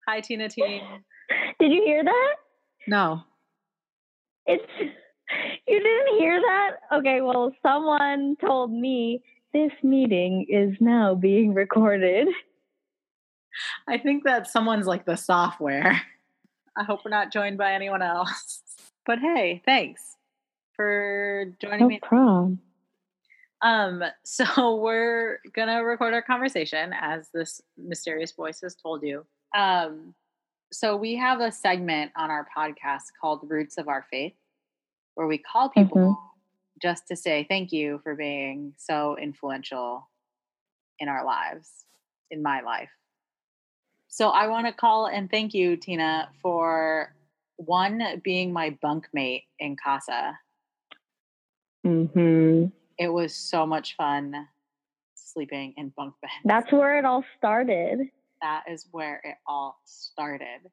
Hi, 0.06 0.22
Tina. 0.22 0.48
Did 1.58 1.72
you 1.72 1.82
hear 1.84 2.04
that? 2.04 2.34
No. 2.86 3.22
It's 4.46 4.64
you 4.80 5.78
didn't 5.80 6.18
hear 6.18 6.40
that? 6.40 6.70
Okay, 6.92 7.20
well, 7.20 7.52
someone 7.62 8.36
told 8.40 8.72
me 8.72 9.22
this 9.52 9.72
meeting 9.82 10.46
is 10.48 10.76
now 10.80 11.14
being 11.14 11.52
recorded. 11.54 12.28
I 13.86 13.98
think 13.98 14.24
that 14.24 14.46
someone's 14.46 14.86
like 14.86 15.04
the 15.04 15.16
software. 15.16 16.00
I 16.76 16.84
hope 16.84 17.00
we're 17.04 17.10
not 17.10 17.32
joined 17.32 17.58
by 17.58 17.72
anyone 17.72 18.02
else. 18.02 18.62
But 19.04 19.18
hey, 19.18 19.62
thanks 19.64 20.02
for 20.76 21.46
joining 21.60 21.80
No 21.80 21.88
me. 21.88 21.98
problem. 22.02 22.60
Um, 23.62 24.04
so 24.22 24.76
we're 24.82 25.38
gonna 25.54 25.82
record 25.84 26.14
our 26.14 26.22
conversation 26.22 26.92
as 26.98 27.28
this 27.34 27.60
mysterious 27.76 28.32
voice 28.32 28.60
has 28.62 28.74
told 28.76 29.02
you. 29.02 29.24
Um, 29.56 30.14
so 30.72 30.96
we 30.96 31.16
have 31.16 31.40
a 31.40 31.50
segment 31.50 32.12
on 32.16 32.30
our 32.30 32.46
podcast 32.56 33.04
called 33.20 33.40
Roots 33.48 33.78
of 33.78 33.88
Our 33.88 34.06
Faith, 34.10 34.34
where 35.14 35.26
we 35.26 35.38
call 35.38 35.68
people 35.68 36.18
just 36.80 37.08
to 37.08 37.16
say 37.16 37.46
thank 37.48 37.72
you 37.72 38.00
for 38.02 38.14
being 38.14 38.74
so 38.76 39.16
influential 39.18 40.08
in 40.98 41.08
our 41.08 41.24
lives, 41.24 41.84
in 42.30 42.42
my 42.42 42.60
life. 42.60 42.90
So 44.08 44.28
I 44.30 44.46
want 44.48 44.66
to 44.66 44.72
call 44.72 45.06
and 45.06 45.30
thank 45.30 45.54
you, 45.54 45.76
Tina, 45.76 46.28
for 46.42 47.14
one 47.56 48.20
being 48.22 48.52
my 48.52 48.76
bunkmate 48.82 49.44
in 49.58 49.76
Casa. 49.82 50.38
hmm 51.84 52.66
it 52.98 53.08
was 53.08 53.34
so 53.34 53.64
much 53.64 53.96
fun 53.96 54.48
sleeping 55.14 55.74
in 55.76 55.90
bunk 55.90 56.14
beds. 56.20 56.32
That's 56.44 56.72
where 56.72 56.98
it 56.98 57.04
all 57.04 57.24
started. 57.38 58.10
That 58.42 58.64
is 58.70 58.86
where 58.90 59.20
it 59.24 59.36
all 59.46 59.78
started. 59.84 60.60
It 60.64 60.70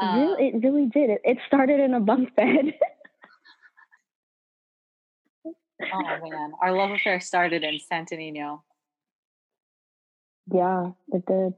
Um, 0.00 0.14
really, 0.14 0.48
it 0.48 0.62
really 0.62 0.86
did. 0.86 1.10
It, 1.10 1.20
it 1.24 1.38
started 1.46 1.80
in 1.80 1.94
a 1.94 2.00
bunk 2.00 2.34
bed. 2.36 2.74
oh 5.92 6.30
man, 6.30 6.52
our 6.62 6.72
love 6.72 6.90
affair 6.90 7.20
started 7.20 7.64
in 7.64 7.78
Santo 7.80 8.16
Nino 8.16 8.64
yeah, 10.52 10.92
it 11.12 11.26
did. 11.26 11.52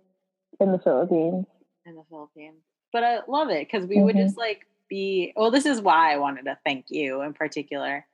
In 0.58 0.72
the 0.72 0.78
Philippines. 0.78 1.46
in 1.86 1.94
the 1.94 2.02
Philippines. 2.10 2.62
But 2.92 3.04
I 3.04 3.20
love 3.28 3.48
it 3.50 3.66
because 3.70 3.86
we 3.88 4.02
would 4.02 4.16
Mhm. 4.16 4.24
just 4.24 4.36
like 4.36 4.66
be. 4.88 5.32
Well, 5.36 5.50
this 5.52 5.64
is 5.64 5.80
why 5.80 6.12
I 6.12 6.16
wanted 6.18 6.44
to 6.46 6.58
thank 6.64 6.86
you 6.90 7.22
in 7.22 7.32
particular. 7.32 8.06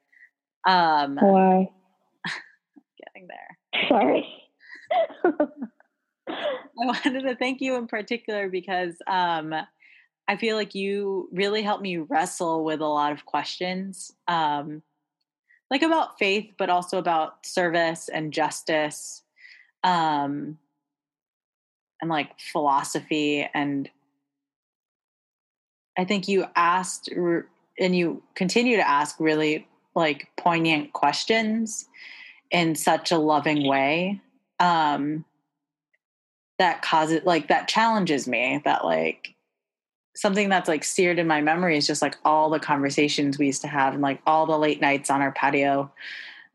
Um, 0.66 1.16
Why? 1.16 1.70
getting 2.98 3.26
there. 3.28 3.58
Sorry. 3.88 4.26
I 6.36 6.86
wanted 6.86 7.22
to 7.22 7.36
thank 7.36 7.60
you 7.60 7.76
in 7.76 7.86
particular 7.86 8.48
because 8.48 8.94
um, 9.06 9.54
I 10.28 10.36
feel 10.36 10.56
like 10.56 10.74
you 10.74 11.28
really 11.32 11.62
helped 11.62 11.82
me 11.82 11.98
wrestle 11.98 12.64
with 12.64 12.80
a 12.80 12.86
lot 12.86 13.12
of 13.12 13.24
questions, 13.24 14.12
um, 14.28 14.82
like 15.70 15.82
about 15.82 16.18
faith, 16.18 16.52
but 16.58 16.70
also 16.70 16.98
about 16.98 17.46
service 17.46 18.08
and 18.08 18.32
justice, 18.32 19.22
um, 19.84 20.58
and 22.00 22.10
like 22.10 22.38
philosophy. 22.38 23.48
And 23.54 23.88
I 25.96 26.04
think 26.04 26.28
you 26.28 26.44
asked, 26.54 27.08
and 27.08 27.96
you 27.96 28.22
continue 28.34 28.76
to 28.76 28.88
ask 28.88 29.18
really 29.18 29.66
like 29.94 30.28
poignant 30.36 30.92
questions 30.92 31.88
in 32.50 32.74
such 32.74 33.12
a 33.12 33.18
loving 33.18 33.66
way. 33.66 34.20
Um, 34.60 35.24
that 36.58 36.82
causes 36.82 37.22
like 37.24 37.48
that 37.48 37.68
challenges 37.68 38.26
me 38.26 38.60
that 38.64 38.84
like 38.84 39.34
something 40.14 40.48
that's 40.48 40.68
like 40.68 40.82
seared 40.82 41.18
in 41.18 41.26
my 41.26 41.42
memory 41.42 41.76
is 41.76 41.86
just 41.86 42.00
like 42.00 42.16
all 42.24 42.48
the 42.48 42.58
conversations 42.58 43.38
we 43.38 43.46
used 43.46 43.60
to 43.60 43.68
have 43.68 43.92
and 43.92 44.02
like 44.02 44.20
all 44.26 44.46
the 44.46 44.58
late 44.58 44.80
nights 44.80 45.10
on 45.10 45.20
our 45.20 45.32
patio. 45.32 45.92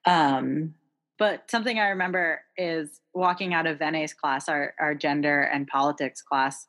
Um 0.05 0.75
but 1.19 1.49
something 1.51 1.77
i 1.77 1.89
remember 1.89 2.41
is 2.57 2.99
walking 3.13 3.53
out 3.53 3.67
of 3.67 3.77
Vene's 3.77 4.13
class 4.13 4.49
our 4.49 4.73
our 4.79 4.95
gender 4.95 5.41
and 5.41 5.67
politics 5.67 6.21
class 6.21 6.65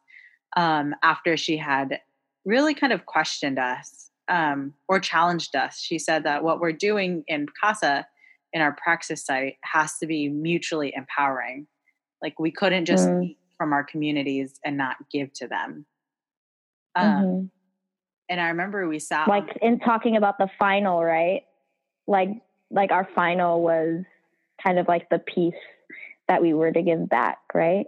um 0.57 0.95
after 1.03 1.37
she 1.37 1.57
had 1.57 2.01
really 2.45 2.75
kind 2.75 2.93
of 2.93 3.07
questioned 3.07 3.59
us 3.59 4.11
um 4.29 4.75
or 4.89 5.01
challenged 5.01 5.57
us. 5.57 5.81
She 5.81 5.99
said 5.99 6.25
that 6.25 6.45
what 6.45 6.61
we're 6.61 6.73
doing 6.73 7.25
in 7.27 7.47
casa 7.59 8.07
in 8.53 8.61
our 8.61 8.73
praxis 8.73 9.25
site 9.25 9.57
has 9.63 9.97
to 9.99 10.07
be 10.07 10.29
mutually 10.29 10.93
empowering 10.95 11.67
like 12.23 12.39
we 12.39 12.51
couldn't 12.51 12.85
just 12.87 13.09
Mm. 13.09 13.37
from 13.59 13.73
our 13.73 13.85
communities 13.85 14.59
and 14.65 14.77
not 14.77 14.97
give 15.11 15.33
to 15.35 15.49
them. 15.49 15.85
Um, 16.95 17.25
Mhm. 17.25 17.51
And 18.29 18.41
I 18.41 18.49
remember 18.49 18.89
we 18.89 18.99
sat 18.99 19.29
Like 19.29 19.57
in 19.61 19.79
talking 19.81 20.17
about 20.17 20.39
the 20.39 20.49
final, 20.59 21.03
right? 21.05 21.45
Like, 22.07 22.31
like 22.71 22.91
our 22.93 23.05
final 23.15 23.63
was 23.63 24.05
kind 24.63 24.79
of 24.79 24.89
like 24.89 25.09
the 25.11 25.19
piece 25.19 25.55
that 26.29 26.41
we 26.41 26.55
were 26.55 26.73
to 26.73 26.83
give 26.83 27.09
back, 27.09 27.39
right? 27.55 27.87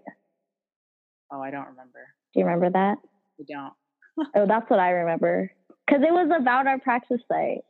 oh, 1.30 1.40
I 1.40 1.50
don't 1.50 1.66
remember. 1.66 2.14
Do 2.32 2.40
you 2.40 2.46
remember 2.46 2.70
that? 2.70 2.98
We 3.38 3.44
don't. 3.44 3.72
Oh, 4.36 4.46
that's 4.46 4.68
what 4.70 4.78
I 4.78 4.90
remember. 4.90 5.50
Because 5.86 6.02
it 6.04 6.12
was 6.12 6.30
about 6.30 6.66
our 6.68 6.78
practice 6.78 7.20
site. 7.26 7.64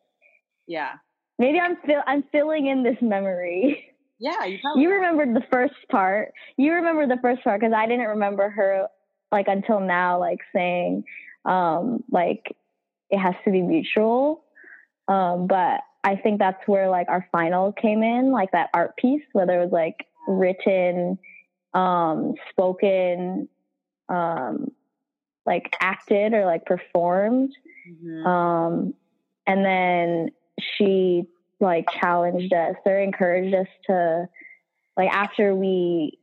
Yeah. 0.67 0.99
Maybe 1.39 1.59
I'm 1.59 1.77
fill 1.87 2.03
I'm 2.07 2.23
filling 2.25 2.67
in 2.67 2.83
this 2.83 3.01
memory. 3.01 3.91
Yeah, 4.19 4.45
you 4.45 4.59
probably 4.61 4.83
You 4.83 4.91
remembered 4.91 5.35
the 5.35 5.47
first 5.51 5.75
part. 5.91 6.33
You 6.57 6.73
remember 6.75 7.07
the 7.07 7.21
first 7.21 7.43
part 7.43 7.61
because 7.61 7.75
I 7.75 7.87
didn't 7.87 8.07
remember 8.07 8.49
her 8.51 8.89
like 9.33 9.49
until 9.49 9.81
now, 9.81 10.19
like 10.21 10.39
saying 10.55 11.05
um, 11.45 12.05
like 12.11 12.57
it 13.11 13.19
has 13.19 13.35
to 13.45 13.51
be 13.51 13.63
mutual. 13.63 14.45
Um, 15.09 15.47
but 15.47 15.81
I 16.03 16.17
think 16.17 16.39
that's 16.39 16.67
where 16.67 16.89
like 16.89 17.09
our 17.09 17.29
final 17.33 17.73
came 17.73 18.03
in, 18.03 18.31
like 18.31 18.53
that 18.53 18.71
art 18.75 18.97
piece, 18.97 19.23
whether 19.33 19.61
it 19.61 19.65
was 19.65 19.73
like 19.73 20.07
written, 20.27 21.19
um, 21.75 22.35
spoken, 22.51 23.49
um, 24.09 24.71
like 25.47 25.75
acted 25.81 26.33
or 26.33 26.47
like 26.47 26.65
performed. 26.65 27.53
Mhm. 27.89 28.27
Um, 28.27 28.95
and 29.47 29.65
then 29.65 30.31
she 30.59 31.27
like 31.65 31.87
challenged 32.01 32.53
us 32.53 32.77
or 32.85 32.99
encouraged 33.01 33.55
us 33.55 33.67
to 33.87 34.29
like 34.97 35.11
after 35.11 35.55
we 35.55 36.19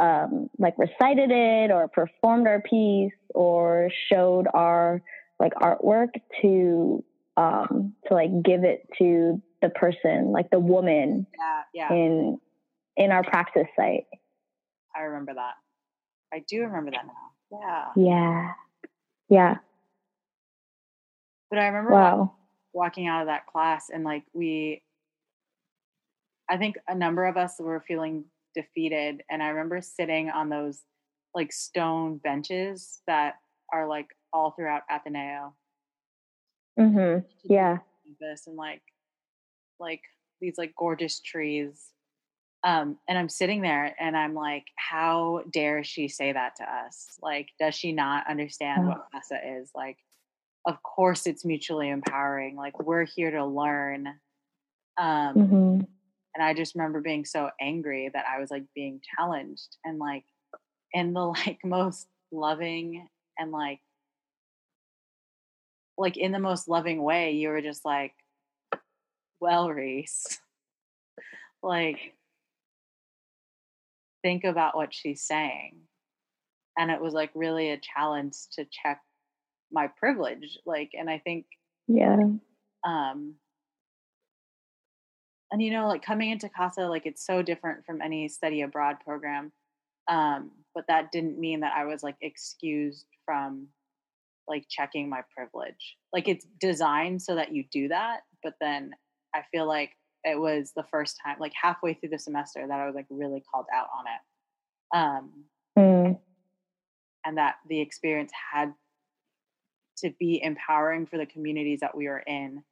um, 0.00 0.50
like 0.58 0.74
recited 0.78 1.30
it 1.30 1.70
or 1.70 1.88
performed 1.88 2.46
our 2.46 2.60
piece 2.60 3.12
or 3.34 3.90
showed 4.10 4.46
our 4.52 5.02
like 5.40 5.54
artwork 5.54 6.08
to 6.42 7.02
um, 7.36 7.94
to 8.06 8.14
like 8.14 8.30
give 8.42 8.64
it 8.64 8.86
to 8.98 9.40
the 9.62 9.70
person 9.70 10.32
like 10.32 10.50
the 10.50 10.60
woman 10.60 11.26
yeah, 11.74 11.88
yeah. 11.90 11.92
in 11.92 12.38
in 12.96 13.10
our 13.10 13.24
practice 13.24 13.66
site 13.76 14.04
I 14.94 15.00
remember 15.02 15.34
that. 15.34 15.54
I 16.32 16.42
do 16.48 16.62
remember 16.62 16.90
that 16.90 17.06
now. 17.06 17.92
Yeah. 17.96 18.02
yeah 18.04 18.52
yeah 19.28 19.54
But 21.50 21.58
I 21.58 21.66
remember 21.66 21.92
wow 21.92 22.34
walking 22.76 23.08
out 23.08 23.22
of 23.22 23.26
that 23.26 23.46
class 23.46 23.86
and 23.92 24.04
like 24.04 24.22
we 24.34 24.82
I 26.48 26.58
think 26.58 26.76
a 26.86 26.94
number 26.94 27.24
of 27.24 27.36
us 27.36 27.54
were 27.58 27.82
feeling 27.88 28.26
defeated 28.54 29.22
and 29.30 29.42
I 29.42 29.48
remember 29.48 29.80
sitting 29.80 30.28
on 30.28 30.50
those 30.50 30.82
like 31.34 31.52
stone 31.52 32.18
benches 32.18 33.00
that 33.06 33.36
are 33.72 33.88
like 33.88 34.06
all 34.32 34.50
throughout 34.50 34.82
Ateneo. 34.90 35.54
hmm 36.78 37.18
yeah 37.44 37.78
This 38.20 38.46
and 38.46 38.56
like 38.56 38.82
like 39.80 40.02
these 40.40 40.58
like 40.58 40.74
gorgeous 40.76 41.20
trees. 41.20 41.92
Um, 42.64 42.98
and 43.08 43.16
I'm 43.16 43.28
sitting 43.28 43.62
there 43.62 43.94
and 43.98 44.16
I'm 44.16 44.34
like, 44.34 44.64
how 44.76 45.42
dare 45.52 45.84
she 45.84 46.08
say 46.08 46.32
that 46.32 46.56
to 46.56 46.64
us? 46.64 47.16
Like, 47.22 47.48
does 47.60 47.74
she 47.74 47.92
not 47.92 48.28
understand 48.28 48.88
what 48.88 49.06
CASA 49.12 49.38
is? 49.60 49.70
Like, 49.74 49.98
of 50.66 50.82
course 50.82 51.26
it's 51.26 51.44
mutually 51.44 51.88
empowering. 51.88 52.56
Like, 52.56 52.78
we're 52.82 53.04
here 53.04 53.30
to 53.30 53.44
learn. 53.46 54.08
Um, 54.98 55.34
hmm 55.34 55.80
and 56.36 56.44
I 56.44 56.52
just 56.52 56.74
remember 56.74 57.00
being 57.00 57.24
so 57.24 57.48
angry 57.58 58.10
that 58.12 58.26
I 58.30 58.38
was 58.40 58.50
like 58.50 58.64
being 58.74 59.00
challenged 59.16 59.78
and 59.86 59.98
like 59.98 60.24
in 60.92 61.14
the 61.14 61.20
like 61.26 61.58
most 61.64 62.08
loving 62.30 63.08
and 63.38 63.50
like 63.50 63.80
like 65.96 66.18
in 66.18 66.30
the 66.30 66.38
most 66.38 66.68
loving 66.68 67.02
way, 67.02 67.32
you 67.32 67.48
were 67.48 67.62
just 67.62 67.86
like, 67.86 68.12
well, 69.40 69.70
Reese, 69.70 70.38
like 71.62 72.12
think 74.22 74.44
about 74.44 74.76
what 74.76 74.92
she's 74.92 75.22
saying. 75.22 75.76
And 76.78 76.90
it 76.90 77.00
was 77.00 77.14
like 77.14 77.30
really 77.34 77.70
a 77.70 77.80
challenge 77.80 78.36
to 78.52 78.66
check 78.70 79.00
my 79.72 79.88
privilege. 79.98 80.58
Like, 80.66 80.90
and 80.98 81.08
I 81.10 81.18
think 81.18 81.46
yeah 81.88 82.16
um 82.84 83.34
and 85.52 85.62
you 85.62 85.70
know 85.70 85.86
like 85.86 86.04
coming 86.04 86.30
into 86.30 86.48
casa 86.48 86.82
like 86.88 87.06
it's 87.06 87.24
so 87.24 87.42
different 87.42 87.84
from 87.86 88.02
any 88.02 88.28
study 88.28 88.62
abroad 88.62 88.96
program 89.04 89.52
um 90.08 90.50
but 90.74 90.84
that 90.88 91.12
didn't 91.12 91.38
mean 91.38 91.60
that 91.60 91.72
i 91.76 91.84
was 91.84 92.02
like 92.02 92.16
excused 92.22 93.06
from 93.24 93.68
like 94.48 94.64
checking 94.68 95.08
my 95.08 95.20
privilege 95.34 95.96
like 96.12 96.26
it's 96.28 96.46
designed 96.60 97.22
so 97.22 97.36
that 97.36 97.52
you 97.52 97.64
do 97.72 97.88
that 97.88 98.20
but 98.42 98.54
then 98.60 98.90
i 99.34 99.42
feel 99.52 99.66
like 99.66 99.90
it 100.24 100.38
was 100.38 100.72
the 100.74 100.84
first 100.90 101.16
time 101.24 101.36
like 101.38 101.52
halfway 101.60 101.94
through 101.94 102.08
the 102.10 102.18
semester 102.18 102.66
that 102.66 102.80
i 102.80 102.86
was 102.86 102.94
like 102.96 103.06
really 103.10 103.42
called 103.52 103.66
out 103.74 103.86
on 103.96 104.04
it 104.06 104.98
um 104.98 105.30
Mm. 105.78 106.18
and 107.26 107.36
that 107.36 107.56
the 107.68 107.80
experience 107.80 108.32
had 108.52 108.72
to 109.98 110.12
be 110.18 110.40
empowering 110.42 111.06
for 111.06 111.18
the 111.18 111.26
communities 111.26 111.80
that 111.80 111.96
we 111.96 112.06
are 112.06 112.22
in. 112.26 112.62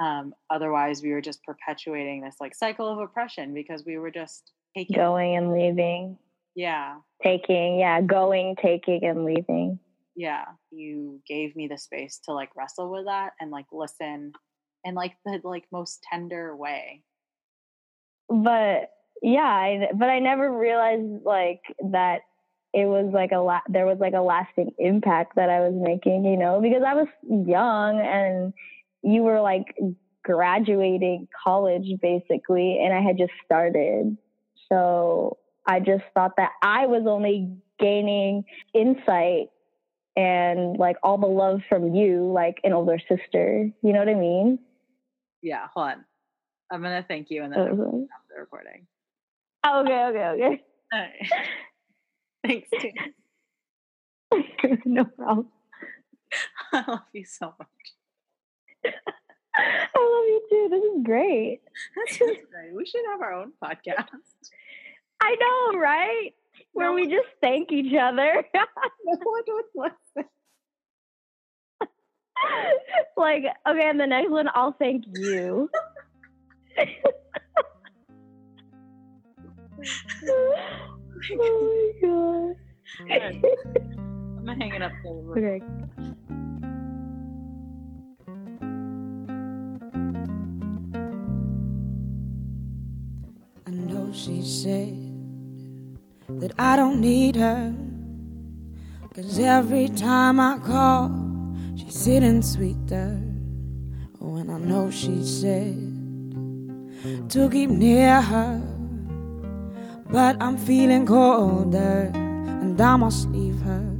Um, 0.00 0.34
otherwise, 0.50 1.02
we 1.02 1.12
were 1.12 1.20
just 1.22 1.42
perpetuating 1.42 2.22
this 2.22 2.36
like 2.40 2.54
cycle 2.54 2.88
of 2.88 2.98
oppression 2.98 3.54
because 3.54 3.84
we 3.84 3.98
were 3.98 4.10
just 4.10 4.52
taking, 4.74 4.96
going 4.96 5.36
and 5.36 5.52
leaving 5.52 6.18
yeah, 6.54 6.96
taking 7.22 7.78
yeah 7.78 8.00
going 8.00 8.56
taking 8.60 9.04
and 9.04 9.24
leaving 9.24 9.78
yeah. 10.16 10.44
You 10.70 11.20
gave 11.28 11.54
me 11.54 11.68
the 11.68 11.76
space 11.76 12.20
to 12.24 12.32
like 12.32 12.56
wrestle 12.56 12.90
with 12.90 13.04
that 13.04 13.32
and 13.38 13.50
like 13.50 13.66
listen 13.70 14.32
in 14.82 14.94
like 14.94 15.12
the 15.26 15.40
like 15.44 15.64
most 15.70 16.02
tender 16.10 16.56
way. 16.56 17.02
but 18.28 18.90
yeah 19.22 19.40
I, 19.40 19.88
but 19.94 20.10
i 20.10 20.18
never 20.18 20.50
realized 20.52 21.22
like 21.24 21.62
that 21.92 22.20
it 22.76 22.86
was 22.86 23.10
like 23.12 23.32
a 23.32 23.38
la- 23.38 23.66
there 23.68 23.86
was 23.86 23.98
like 23.98 24.12
a 24.14 24.20
lasting 24.20 24.70
impact 24.78 25.34
that 25.36 25.50
i 25.50 25.60
was 25.60 25.74
making 25.74 26.24
you 26.24 26.36
know 26.36 26.60
because 26.60 26.82
i 26.86 26.94
was 26.94 27.08
young 27.24 28.00
and 28.00 28.52
you 29.02 29.22
were 29.22 29.40
like 29.40 29.74
graduating 30.26 31.28
college 31.44 31.88
basically, 32.02 32.80
and 32.82 32.92
I 32.92 33.00
had 33.00 33.16
just 33.16 33.32
started. 33.44 34.18
So 34.68 35.38
I 35.64 35.78
just 35.78 36.02
thought 36.12 36.32
that 36.36 36.50
I 36.62 36.86
was 36.86 37.04
only 37.06 37.56
gaining 37.78 38.44
insight 38.74 39.50
and 40.16 40.76
like 40.78 40.96
all 41.02 41.18
the 41.18 41.28
love 41.28 41.60
from 41.68 41.94
you, 41.94 42.32
like 42.32 42.56
an 42.64 42.72
older 42.72 42.98
sister. 42.98 43.70
You 43.82 43.92
know 43.92 44.00
what 44.00 44.08
I 44.08 44.14
mean? 44.14 44.58
Yeah, 45.42 45.68
hold 45.72 45.90
on. 45.90 46.04
I'm 46.72 46.82
gonna 46.82 47.04
thank 47.06 47.30
you 47.30 47.44
and 47.44 47.52
then 47.52 47.60
uh-huh. 47.60 47.72
Okay. 47.72 48.06
stop 48.06 48.22
the 48.28 48.40
recording. 48.40 48.86
Oh, 49.64 49.82
Okay, 49.82 50.04
okay, 50.06 50.26
okay. 50.26 50.64
All 50.92 50.98
right. 51.00 51.30
Thanks, 52.46 52.68
Tina. 52.80 53.02
no 54.84 55.04
problem. 55.04 55.48
I 56.72 56.84
love 56.86 57.00
you 57.12 57.24
so 57.24 57.54
much. 57.58 57.68
I 59.54 59.98
love 59.98 60.26
you 60.26 60.40
too. 60.50 60.68
This 60.70 60.82
is 60.84 61.02
great. 61.04 61.60
That's 61.96 62.18
just 62.18 62.40
great. 62.50 62.74
We 62.74 62.84
should 62.86 63.04
have 63.10 63.20
our 63.22 63.32
own 63.32 63.52
podcast. 63.62 64.50
I 65.20 65.36
know, 65.40 65.78
right? 65.78 66.34
Where 66.72 66.88
No. 66.88 66.94
we 66.94 67.06
just 67.08 67.28
thank 67.40 67.72
each 67.72 67.94
other. 67.94 68.44
No 68.54 68.66
one 69.22 69.42
would 69.48 69.64
listen. 69.74 70.28
like, 73.16 73.44
okay, 73.68 73.88
and 73.88 73.98
the 74.00 74.06
next 74.06 74.30
one, 74.30 74.48
I'll 74.54 74.72
thank 74.72 75.04
you. 75.14 75.70
oh 81.40 81.94
my 82.00 82.08
god. 82.08 82.56
I'm 83.10 84.44
gonna 84.44 84.54
hang 84.54 84.74
it 84.74 84.82
up. 84.82 84.92
So 85.02 85.34
okay. 85.36 85.60
I 93.66 93.70
know 93.70 94.12
she 94.12 94.42
said 94.42 94.96
that 96.28 96.52
I 96.58 96.76
don't 96.76 97.00
need 97.00 97.36
her. 97.36 97.74
Cause 99.14 99.38
every 99.38 99.88
time 99.88 100.38
I 100.38 100.58
call, 100.58 101.10
she's 101.76 101.94
sitting 101.94 102.42
sweeter. 102.42 103.20
Oh, 104.20 104.36
and 104.36 104.50
I 104.50 104.58
know 104.58 104.90
she 104.90 105.24
said 105.24 105.74
to 107.30 107.48
keep 107.50 107.70
near 107.70 108.20
her. 108.20 108.75
But 110.08 110.40
I'm 110.40 110.56
feeling 110.56 111.04
colder, 111.04 112.12
and 112.14 112.80
I 112.80 112.96
must 112.96 113.28
leave 113.30 113.58
her. 113.62 113.96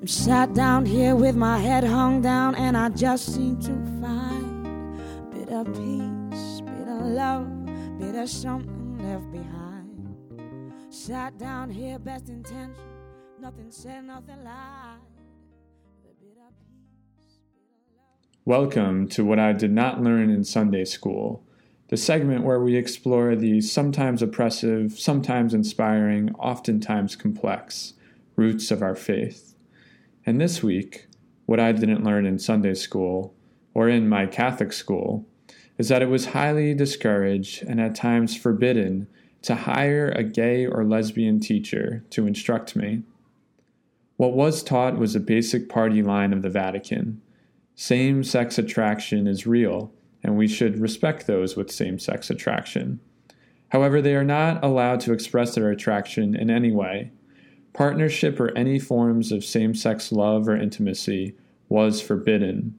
I'm 0.00 0.06
sat 0.06 0.54
down 0.54 0.86
here 0.86 1.14
with 1.14 1.36
my 1.36 1.58
head 1.58 1.84
hung 1.84 2.22
down, 2.22 2.54
and 2.54 2.76
I 2.76 2.88
just 2.88 3.34
seem 3.34 3.60
to 3.60 3.72
find 4.00 4.98
bit 5.32 5.50
of 5.50 5.66
peace, 5.66 6.62
bit 6.62 6.88
of 6.88 7.02
love, 7.02 7.46
bit 7.98 8.14
of 8.14 8.28
something 8.30 8.98
left 8.98 9.30
behind. 9.30 10.72
Sat 10.88 11.36
down 11.36 11.68
here, 11.68 11.98
best 11.98 12.30
intention, 12.30 12.74
nothing 13.38 13.70
said, 13.70 14.04
nothing 14.04 14.42
lied. 14.42 15.00
Welcome 18.46 19.08
to 19.08 19.24
What 19.26 19.38
I 19.38 19.52
Did 19.52 19.72
Not 19.72 20.02
Learn 20.02 20.30
in 20.30 20.42
Sunday 20.42 20.86
School, 20.86 21.44
the 21.90 21.96
segment 21.96 22.44
where 22.44 22.60
we 22.60 22.76
explore 22.76 23.34
the 23.34 23.60
sometimes 23.60 24.22
oppressive, 24.22 24.92
sometimes 24.92 25.52
inspiring, 25.52 26.32
oftentimes 26.36 27.16
complex 27.16 27.94
roots 28.36 28.70
of 28.70 28.80
our 28.80 28.94
faith. 28.94 29.56
And 30.24 30.40
this 30.40 30.62
week, 30.62 31.08
what 31.46 31.58
I 31.58 31.72
didn't 31.72 32.04
learn 32.04 32.26
in 32.26 32.38
Sunday 32.38 32.74
school 32.74 33.34
or 33.74 33.88
in 33.88 34.08
my 34.08 34.26
Catholic 34.26 34.72
school 34.72 35.26
is 35.78 35.88
that 35.88 36.00
it 36.00 36.08
was 36.08 36.26
highly 36.26 36.74
discouraged 36.74 37.64
and 37.64 37.80
at 37.80 37.96
times 37.96 38.36
forbidden 38.36 39.08
to 39.42 39.56
hire 39.56 40.10
a 40.10 40.22
gay 40.22 40.66
or 40.66 40.84
lesbian 40.84 41.40
teacher 41.40 42.04
to 42.10 42.24
instruct 42.24 42.76
me. 42.76 43.02
What 44.16 44.34
was 44.34 44.62
taught 44.62 44.96
was 44.96 45.16
a 45.16 45.20
basic 45.20 45.68
party 45.68 46.02
line 46.04 46.32
of 46.32 46.42
the 46.42 46.50
Vatican 46.50 47.20
same 47.74 48.22
sex 48.22 48.58
attraction 48.58 49.26
is 49.26 49.46
real, 49.46 49.90
and 50.22 50.36
we 50.36 50.48
should 50.48 50.78
respect 50.78 51.26
those 51.26 51.56
with 51.56 51.70
same 51.70 51.98
sex 51.98 52.30
attraction. 52.30 53.00
However, 53.70 54.02
they 54.02 54.14
are 54.14 54.24
not 54.24 54.62
allowed 54.64 55.00
to 55.00 55.12
express 55.12 55.54
their 55.54 55.70
attraction 55.70 56.34
in 56.34 56.50
any 56.50 56.72
way. 56.72 57.12
Partnership 57.72 58.40
or 58.40 58.56
any 58.56 58.78
forms 58.78 59.30
of 59.30 59.44
same 59.44 59.74
sex 59.74 60.10
love 60.10 60.48
or 60.48 60.56
intimacy 60.56 61.36
was 61.68 62.00
forbidden. 62.00 62.78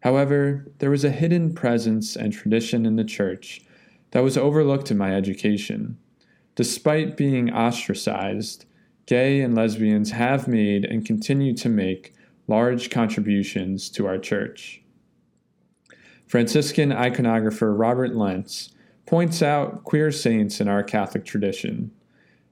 However, 0.00 0.66
there 0.78 0.90
was 0.90 1.04
a 1.04 1.10
hidden 1.10 1.54
presence 1.54 2.16
and 2.16 2.32
tradition 2.32 2.84
in 2.84 2.96
the 2.96 3.04
church 3.04 3.62
that 4.10 4.24
was 4.24 4.36
overlooked 4.36 4.90
in 4.90 4.98
my 4.98 5.14
education. 5.14 5.96
Despite 6.56 7.16
being 7.16 7.52
ostracized, 7.52 8.66
gay 9.06 9.40
and 9.40 9.54
lesbians 9.54 10.10
have 10.10 10.48
made 10.48 10.84
and 10.84 11.06
continue 11.06 11.54
to 11.54 11.68
make 11.68 12.12
large 12.48 12.90
contributions 12.90 13.88
to 13.90 14.06
our 14.06 14.18
church. 14.18 14.81
Franciscan 16.26 16.90
iconographer 16.90 17.78
Robert 17.78 18.14
Lentz 18.14 18.70
points 19.06 19.42
out 19.42 19.84
queer 19.84 20.10
saints 20.10 20.60
in 20.60 20.68
our 20.68 20.82
Catholic 20.82 21.24
tradition. 21.24 21.90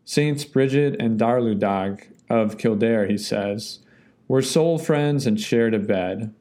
Saints 0.04 0.44
Bridget 0.44 0.96
and 1.00 1.18
Darlughdach 1.18 2.08
of 2.28 2.58
Kildare, 2.58 3.06
he 3.06 3.16
says, 3.16 3.78
were 4.28 4.42
soul 4.42 4.78
friends 4.78 5.26
and 5.26 5.40
shared 5.40 5.74
a 5.74 5.78
bed, 5.78 6.32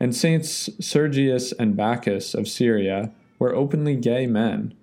and 0.00 0.14
Saints 0.14 0.70
Sergius 0.80 1.52
and 1.52 1.76
Bacchus 1.76 2.34
of 2.34 2.48
Syria 2.48 3.12
were 3.38 3.54
openly 3.54 3.96
gay 3.96 4.26
men. 4.26 4.74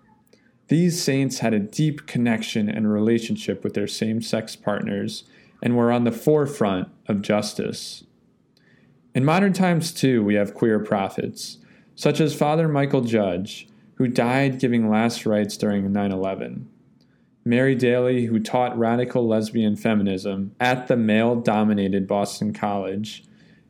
These 0.68 1.02
saints 1.02 1.40
had 1.40 1.54
a 1.54 1.60
deep 1.60 2.08
connection 2.08 2.70
and 2.70 2.92
relationship 2.92 3.64
with 3.64 3.74
their 3.74 3.88
same 3.88 4.22
sex 4.22 4.56
partners 4.56 5.24
and 5.62 5.76
were 5.76 5.92
on 5.92 6.04
the 6.04 6.12
forefront 6.12 6.90
of 7.08 7.22
justice. 7.22 8.04
In 9.14 9.24
modern 9.24 9.54
times, 9.54 9.94
too, 9.94 10.24
we 10.24 10.36
have 10.36 10.54
queer 10.54 10.80
prophets, 10.80 11.60
such 11.96 12.20
as 12.20 12.36
Father 12.36 12.68
Michael 12.68 13.02
Judge, 13.02 13.68
who 13.96 14.08
died 14.08 14.60
giving 14.60 14.90
last 14.90 15.26
rites 15.26 15.58
during 15.58 15.92
9 15.92 16.12
11. 16.12 16.70
Mary 17.44 17.76
Daly, 17.76 18.26
who 18.26 18.40
taught 18.40 18.78
radical 18.78 19.28
lesbian 19.28 19.76
feminism 19.76 20.56
at 20.60 20.88
the 20.88 20.98
male 20.98 21.36
dominated 21.36 22.08
Boston 22.08 22.54
College, 22.54 23.24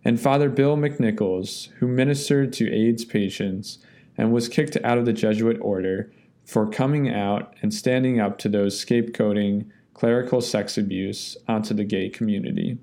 and 0.04 0.20
Father 0.20 0.50
Bill 0.50 0.78
McNichols, 0.78 1.70
who 1.80 1.88
ministered 1.88 2.54
to 2.54 2.72
AIDS 2.72 3.04
patients 3.04 3.80
and 4.18 4.32
was 4.32 4.48
kicked 4.48 4.78
out 4.84 4.98
of 4.98 5.06
the 5.06 5.14
Jesuit 5.14 5.58
order 5.62 6.12
for 6.46 6.70
coming 6.70 7.10
out 7.10 7.54
and 7.62 7.74
standing 7.74 8.20
up 8.20 8.38
to 8.38 8.50
those 8.50 8.84
scapegoating 8.84 9.66
clerical 9.94 10.42
sex 10.42 10.78
abuse 10.78 11.36
onto 11.48 11.74
the 11.74 11.84
gay 11.84 12.10
community. 12.10 12.78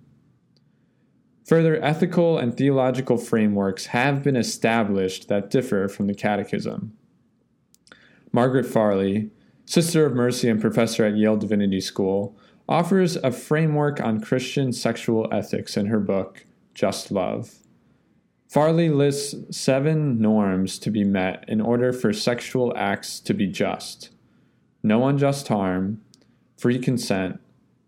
Further, 1.47 1.83
ethical 1.83 2.39
and 2.39 2.57
theological 2.57 3.19
frameworks 3.19 3.87
have 3.87 4.23
been 4.23 4.37
established 4.37 5.29
that 5.29 5.51
differ 5.51 5.89
from 5.89 6.07
the 6.07 6.15
Catechism. 6.15 6.93
Margaret 8.33 8.65
Farley, 8.65 9.31
Sister 9.67 10.07
of 10.07 10.15
Mercy 10.15 10.49
and 10.49 10.61
professor 10.61 11.05
at 11.05 11.17
Yale 11.17 11.37
Divinity 11.37 11.81
School, 11.81 12.37
offers 12.69 13.17
a 13.17 13.33
framework 13.33 14.01
on 14.01 14.21
Christian 14.21 14.73
sexual 14.73 15.29
ethics 15.33 15.77
in 15.77 15.87
her 15.87 16.01
book, 16.01 16.47
Just 16.75 17.11
Love. 17.11 17.57
Farley 18.49 18.89
lists 18.89 19.35
seven 19.57 20.21
norms 20.21 20.79
to 20.79 20.91
be 20.91 21.05
met 21.05 21.45
in 21.49 21.61
order 21.61 21.93
for 21.93 22.13
sexual 22.13 22.73
acts 22.77 23.19
to 23.21 23.35
be 23.35 23.47
just 23.47 24.11
no 24.83 25.07
unjust 25.07 25.49
harm, 25.49 26.01
free 26.57 26.79
consent, 26.79 27.41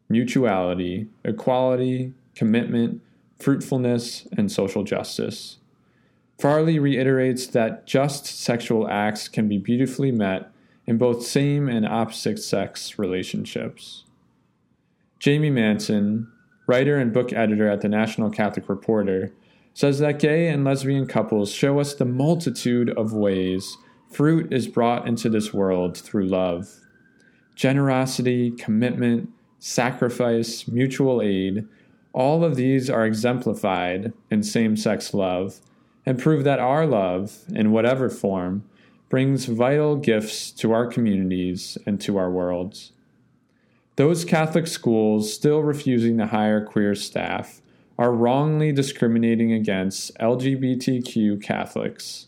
mutuality, 0.08 1.08
equality, 1.24 2.12
commitment, 2.34 3.02
fruitfulness, 3.38 4.26
and 4.36 4.50
social 4.50 4.84
justice. 4.84 5.58
Farley 6.38 6.78
reiterates 6.78 7.46
that 7.48 7.86
just 7.86 8.26
sexual 8.26 8.88
acts 8.88 9.28
can 9.28 9.48
be 9.48 9.58
beautifully 9.58 10.10
met 10.10 10.50
in 10.86 10.98
both 10.98 11.24
same 11.24 11.68
and 11.68 11.86
opposite 11.86 12.38
sex 12.38 12.98
relationships. 12.98 14.04
Jamie 15.18 15.50
Manson, 15.50 16.30
writer 16.66 16.98
and 16.98 17.12
book 17.12 17.32
editor 17.32 17.68
at 17.68 17.80
the 17.80 17.88
National 17.88 18.30
Catholic 18.30 18.68
Reporter, 18.68 19.32
says 19.72 19.98
that 19.98 20.18
gay 20.18 20.48
and 20.48 20.64
lesbian 20.64 21.06
couples 21.06 21.50
show 21.50 21.80
us 21.80 21.94
the 21.94 22.04
multitude 22.04 22.90
of 22.90 23.12
ways 23.12 23.76
fruit 24.10 24.52
is 24.52 24.68
brought 24.68 25.08
into 25.08 25.28
this 25.28 25.52
world 25.52 25.98
through 25.98 26.26
love. 26.26 26.80
Generosity, 27.56 28.52
commitment, 28.52 29.28
sacrifice, 29.58 30.68
mutual 30.68 31.20
aid, 31.20 31.66
all 32.14 32.44
of 32.44 32.54
these 32.54 32.88
are 32.88 33.04
exemplified 33.04 34.12
in 34.30 34.42
same 34.42 34.76
sex 34.76 35.12
love 35.12 35.60
and 36.06 36.18
prove 36.18 36.44
that 36.44 36.60
our 36.60 36.86
love, 36.86 37.40
in 37.52 37.72
whatever 37.72 38.08
form, 38.08 38.64
brings 39.08 39.46
vital 39.46 39.96
gifts 39.96 40.50
to 40.52 40.72
our 40.72 40.86
communities 40.86 41.76
and 41.84 42.00
to 42.00 42.16
our 42.16 42.30
worlds. 42.30 42.92
Those 43.96 44.24
Catholic 44.24 44.66
schools 44.66 45.32
still 45.32 45.60
refusing 45.60 46.16
to 46.18 46.26
hire 46.26 46.64
queer 46.64 46.94
staff 46.94 47.60
are 47.98 48.12
wrongly 48.12 48.72
discriminating 48.72 49.52
against 49.52 50.16
LGBTQ 50.18 51.42
Catholics, 51.42 52.26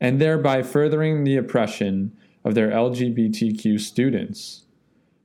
and 0.00 0.20
thereby 0.20 0.62
furthering 0.62 1.24
the 1.24 1.36
oppression 1.36 2.16
of 2.44 2.54
their 2.54 2.70
LGBTQ 2.70 3.80
students. 3.80 4.64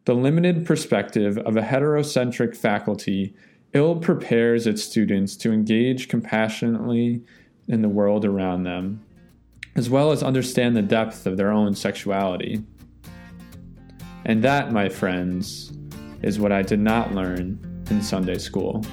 The 0.05 0.15
limited 0.15 0.65
perspective 0.65 1.37
of 1.39 1.55
a 1.55 1.61
heterocentric 1.61 2.55
faculty 2.55 3.33
ill 3.73 3.95
prepares 3.95 4.67
its 4.67 4.83
students 4.83 5.35
to 5.37 5.51
engage 5.51 6.07
compassionately 6.07 7.23
in 7.67 7.81
the 7.81 7.89
world 7.89 8.25
around 8.25 8.63
them, 8.63 9.03
as 9.75 9.89
well 9.89 10.11
as 10.11 10.21
understand 10.21 10.75
the 10.75 10.81
depth 10.81 11.25
of 11.25 11.37
their 11.37 11.51
own 11.51 11.73
sexuality. 11.73 12.63
And 14.25 14.43
that, 14.43 14.71
my 14.71 14.89
friends, 14.89 15.73
is 16.21 16.39
what 16.39 16.51
I 16.51 16.61
did 16.61 16.79
not 16.79 17.13
learn 17.13 17.59
in 17.89 18.01
Sunday 18.01 18.37
school. 18.37 18.85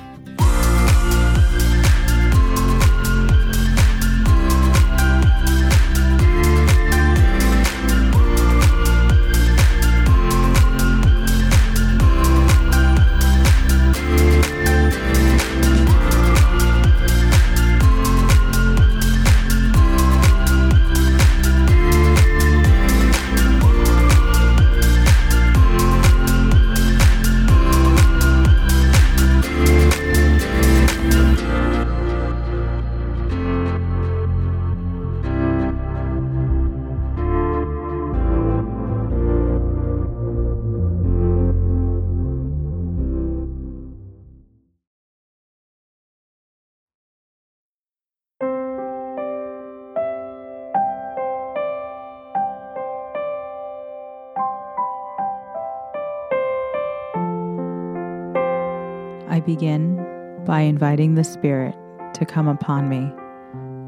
I 59.40 59.42
begin 59.42 60.44
by 60.44 60.60
inviting 60.60 61.14
the 61.14 61.24
Spirit 61.24 61.74
to 62.12 62.26
come 62.26 62.46
upon 62.46 62.90
me 62.90 63.10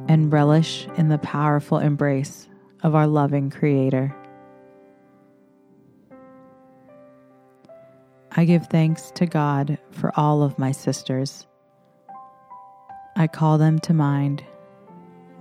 and 0.09 0.33
relish 0.33 0.89
in 0.97 1.09
the 1.09 1.19
powerful 1.19 1.77
embrace 1.77 2.49
of 2.83 2.95
our 2.95 3.07
loving 3.07 3.51
Creator. 3.51 4.17
I 8.35 8.47
give 8.47 8.69
thanks 8.69 9.11
to 9.17 9.27
God 9.27 9.77
for 9.91 10.11
all 10.19 10.43
of 10.43 10.59
my 10.59 10.73
sisters. 10.73 11.47
I 13.15 13.27
call 13.27 13.59
them 13.59 13.79
to 13.81 13.93
mind 13.93 14.43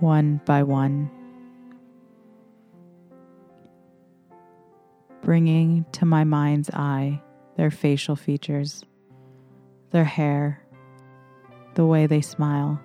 one 0.00 0.42
by 0.44 0.62
one, 0.62 1.10
bringing 5.22 5.86
to 5.92 6.04
my 6.04 6.24
mind's 6.24 6.68
eye 6.68 7.22
their 7.56 7.70
facial 7.70 8.14
features 8.14 8.84
their 9.92 10.04
hair, 10.04 10.60
the 11.74 11.86
way 11.86 12.06
they 12.06 12.20
smile, 12.20 12.80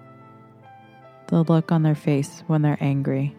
the 1.27 1.43
look 1.43 1.71
on 1.71 1.83
their 1.83 1.95
face 1.95 2.43
when 2.47 2.61
they're 2.61 2.77
angry. 2.79 3.35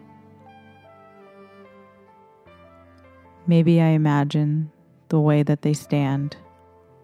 Maybe 3.47 3.81
I 3.81 3.89
imagine 3.89 4.71
the 5.07 5.19
way 5.19 5.43
that 5.43 5.61
they 5.61 5.73
stand 5.73 6.35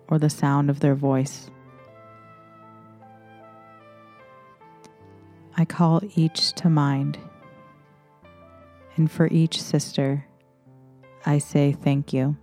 or 0.08 0.20
the 0.20 0.30
sound 0.30 0.70
of 0.70 0.80
their 0.80 0.96
voice. 0.96 1.50
I 5.58 5.66
call 5.66 6.02
each 6.16 6.54
to 6.54 6.70
mind, 6.70 7.18
and 8.98 9.10
for 9.10 9.28
each 9.28 9.62
sister, 9.62 10.26
I 11.26 11.38
say 11.38 11.72
thank 11.72 12.12
you. 12.12 12.38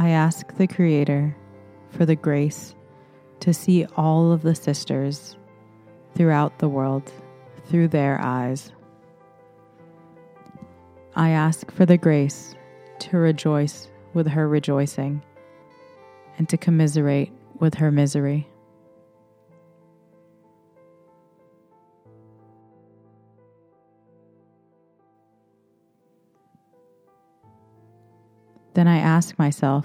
I 0.00 0.08
ask 0.08 0.56
the 0.56 0.66
Creator 0.66 1.36
for 1.90 2.06
the 2.06 2.16
grace 2.16 2.74
to 3.40 3.52
see 3.52 3.84
all 3.98 4.32
of 4.32 4.40
the 4.40 4.54
sisters 4.54 5.36
throughout 6.14 6.58
the 6.58 6.70
world 6.70 7.12
through 7.66 7.88
their 7.88 8.18
eyes. 8.18 8.72
I 11.14 11.28
ask 11.28 11.70
for 11.70 11.84
the 11.84 11.98
grace 11.98 12.54
to 13.00 13.18
rejoice 13.18 13.88
with 14.14 14.26
her 14.28 14.48
rejoicing 14.48 15.20
and 16.38 16.48
to 16.48 16.56
commiserate 16.56 17.30
with 17.58 17.74
her 17.74 17.90
misery. 17.90 18.48
Then 28.80 28.88
I 28.88 28.96
ask 28.96 29.38
myself, 29.38 29.84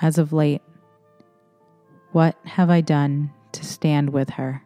as 0.00 0.16
of 0.16 0.32
late, 0.32 0.62
what 2.12 2.34
have 2.46 2.70
I 2.70 2.80
done 2.80 3.30
to 3.52 3.62
stand 3.62 4.08
with 4.08 4.30
her? 4.30 4.62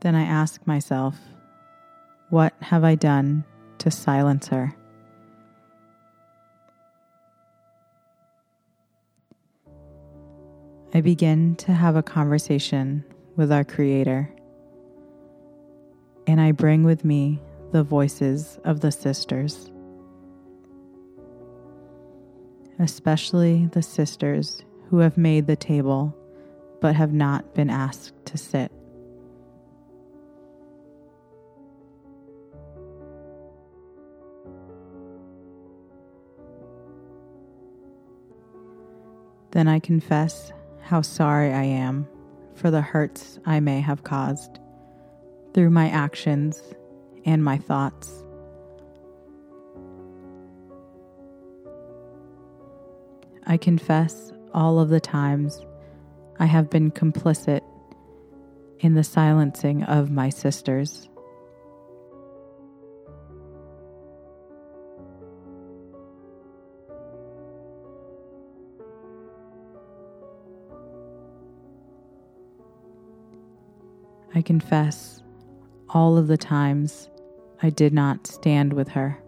Then 0.00 0.14
I 0.14 0.22
ask 0.22 0.66
myself, 0.66 1.18
what 2.30 2.54
have 2.62 2.82
I 2.82 2.94
done 2.94 3.44
to 3.76 3.90
silence 3.90 4.48
her? 4.48 4.74
I 10.94 11.02
begin 11.02 11.56
to 11.56 11.74
have 11.74 11.96
a 11.96 12.02
conversation 12.02 13.04
with 13.36 13.52
our 13.52 13.64
Creator 13.64 14.34
and 16.30 16.40
I 16.40 16.52
bring 16.52 16.84
with 16.84 17.04
me 17.04 17.40
the 17.72 17.82
voices 17.82 18.60
of 18.62 18.78
the 18.78 18.92
sisters, 18.92 19.68
especially 22.78 23.66
the 23.72 23.82
sisters 23.82 24.62
who 24.88 24.98
have 24.98 25.18
made 25.18 25.48
the 25.48 25.56
table 25.56 26.16
but 26.80 26.94
have 26.94 27.12
not 27.12 27.52
been 27.52 27.68
asked 27.68 28.14
to 28.26 28.38
sit. 28.38 28.70
Then 39.50 39.66
I 39.66 39.80
confess 39.80 40.52
how 40.80 41.02
sorry 41.02 41.52
I 41.52 41.64
am 41.64 42.06
for 42.54 42.70
the 42.70 42.82
hurts 42.82 43.40
I 43.44 43.58
may 43.58 43.80
have 43.80 44.04
caused 44.04 44.59
through 45.52 45.70
my 45.70 45.88
actions 45.88 46.62
and 47.24 47.42
my 47.42 47.58
thoughts. 47.58 48.24
I 53.46 53.56
confess 53.56 54.32
all 54.54 54.78
of 54.78 54.90
the 54.90 55.00
times 55.00 55.64
I 56.38 56.46
have 56.46 56.70
been 56.70 56.90
complicit 56.90 57.62
in 58.78 58.94
the 58.94 59.04
silencing 59.04 59.82
of 59.82 60.10
my 60.10 60.28
sisters. 60.28 61.08
I 74.32 74.42
confess 74.42 75.09
all 75.92 76.16
of 76.16 76.28
the 76.28 76.36
times 76.36 77.10
I 77.62 77.70
did 77.70 77.92
not 77.92 78.26
stand 78.26 78.72
with 78.72 78.88
her. 78.88 79.18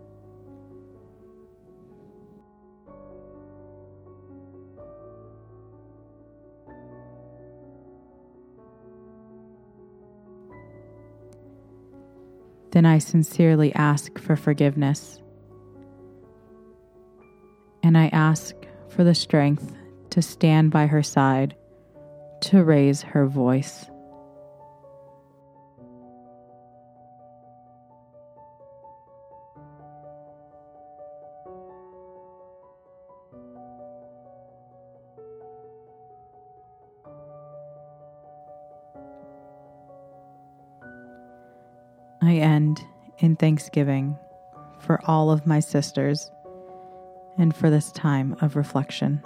Then 12.70 12.86
I 12.86 12.98
sincerely 12.98 13.74
ask 13.74 14.18
for 14.18 14.34
forgiveness. 14.34 15.20
And 17.82 17.98
I 17.98 18.06
ask 18.08 18.54
for 18.88 19.04
the 19.04 19.14
strength 19.14 19.74
to 20.10 20.22
stand 20.22 20.70
by 20.70 20.86
her 20.86 21.02
side, 21.02 21.54
to 22.42 22.64
raise 22.64 23.02
her 23.02 23.26
voice. 23.26 23.86
Thanksgiving 43.72 44.18
for 44.80 45.00
all 45.04 45.30
of 45.30 45.46
my 45.46 45.60
sisters 45.60 46.30
and 47.38 47.56
for 47.56 47.70
this 47.70 47.90
time 47.92 48.36
of 48.42 48.54
reflection. 48.54 49.22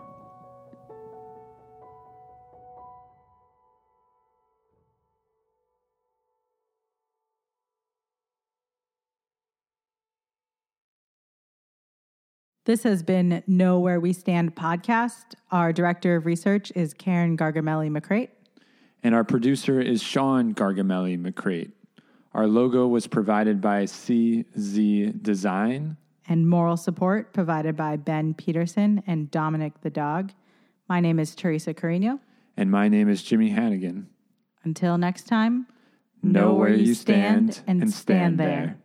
This 12.66 12.82
has 12.82 13.02
been 13.02 13.42
Know 13.46 13.78
Where 13.78 14.00
We 14.00 14.12
Stand 14.12 14.54
podcast. 14.56 15.34
Our 15.52 15.72
director 15.72 16.16
of 16.16 16.26
research 16.26 16.72
is 16.74 16.94
Karen 16.94 17.36
Gargamelli 17.36 17.90
McCrate. 17.90 18.28
And 19.02 19.14
our 19.14 19.22
producer 19.24 19.80
is 19.80 20.02
Sean 20.02 20.52
Gargamelli 20.52 21.16
McCrate. 21.20 21.70
Our 22.36 22.46
logo 22.46 22.86
was 22.86 23.06
provided 23.06 23.62
by 23.62 23.84
CZ 23.84 25.22
Design. 25.22 25.96
And 26.28 26.46
moral 26.46 26.76
support 26.76 27.32
provided 27.32 27.76
by 27.76 27.96
Ben 27.96 28.34
Peterson 28.34 29.02
and 29.06 29.30
Dominic 29.30 29.80
the 29.80 29.88
dog. 29.88 30.32
My 30.86 31.00
name 31.00 31.18
is 31.18 31.34
Teresa 31.34 31.72
Carino. 31.72 32.20
And 32.54 32.70
my 32.70 32.88
name 32.88 33.08
is 33.08 33.22
Jimmy 33.22 33.48
Hannigan. 33.48 34.10
Until 34.64 34.98
next 34.98 35.26
time, 35.26 35.66
Know, 36.22 36.52
where, 36.52 36.74
you 36.74 36.92
stand, 36.92 37.62
and 37.66 37.90
stand 37.90 38.38
there. 38.38 38.76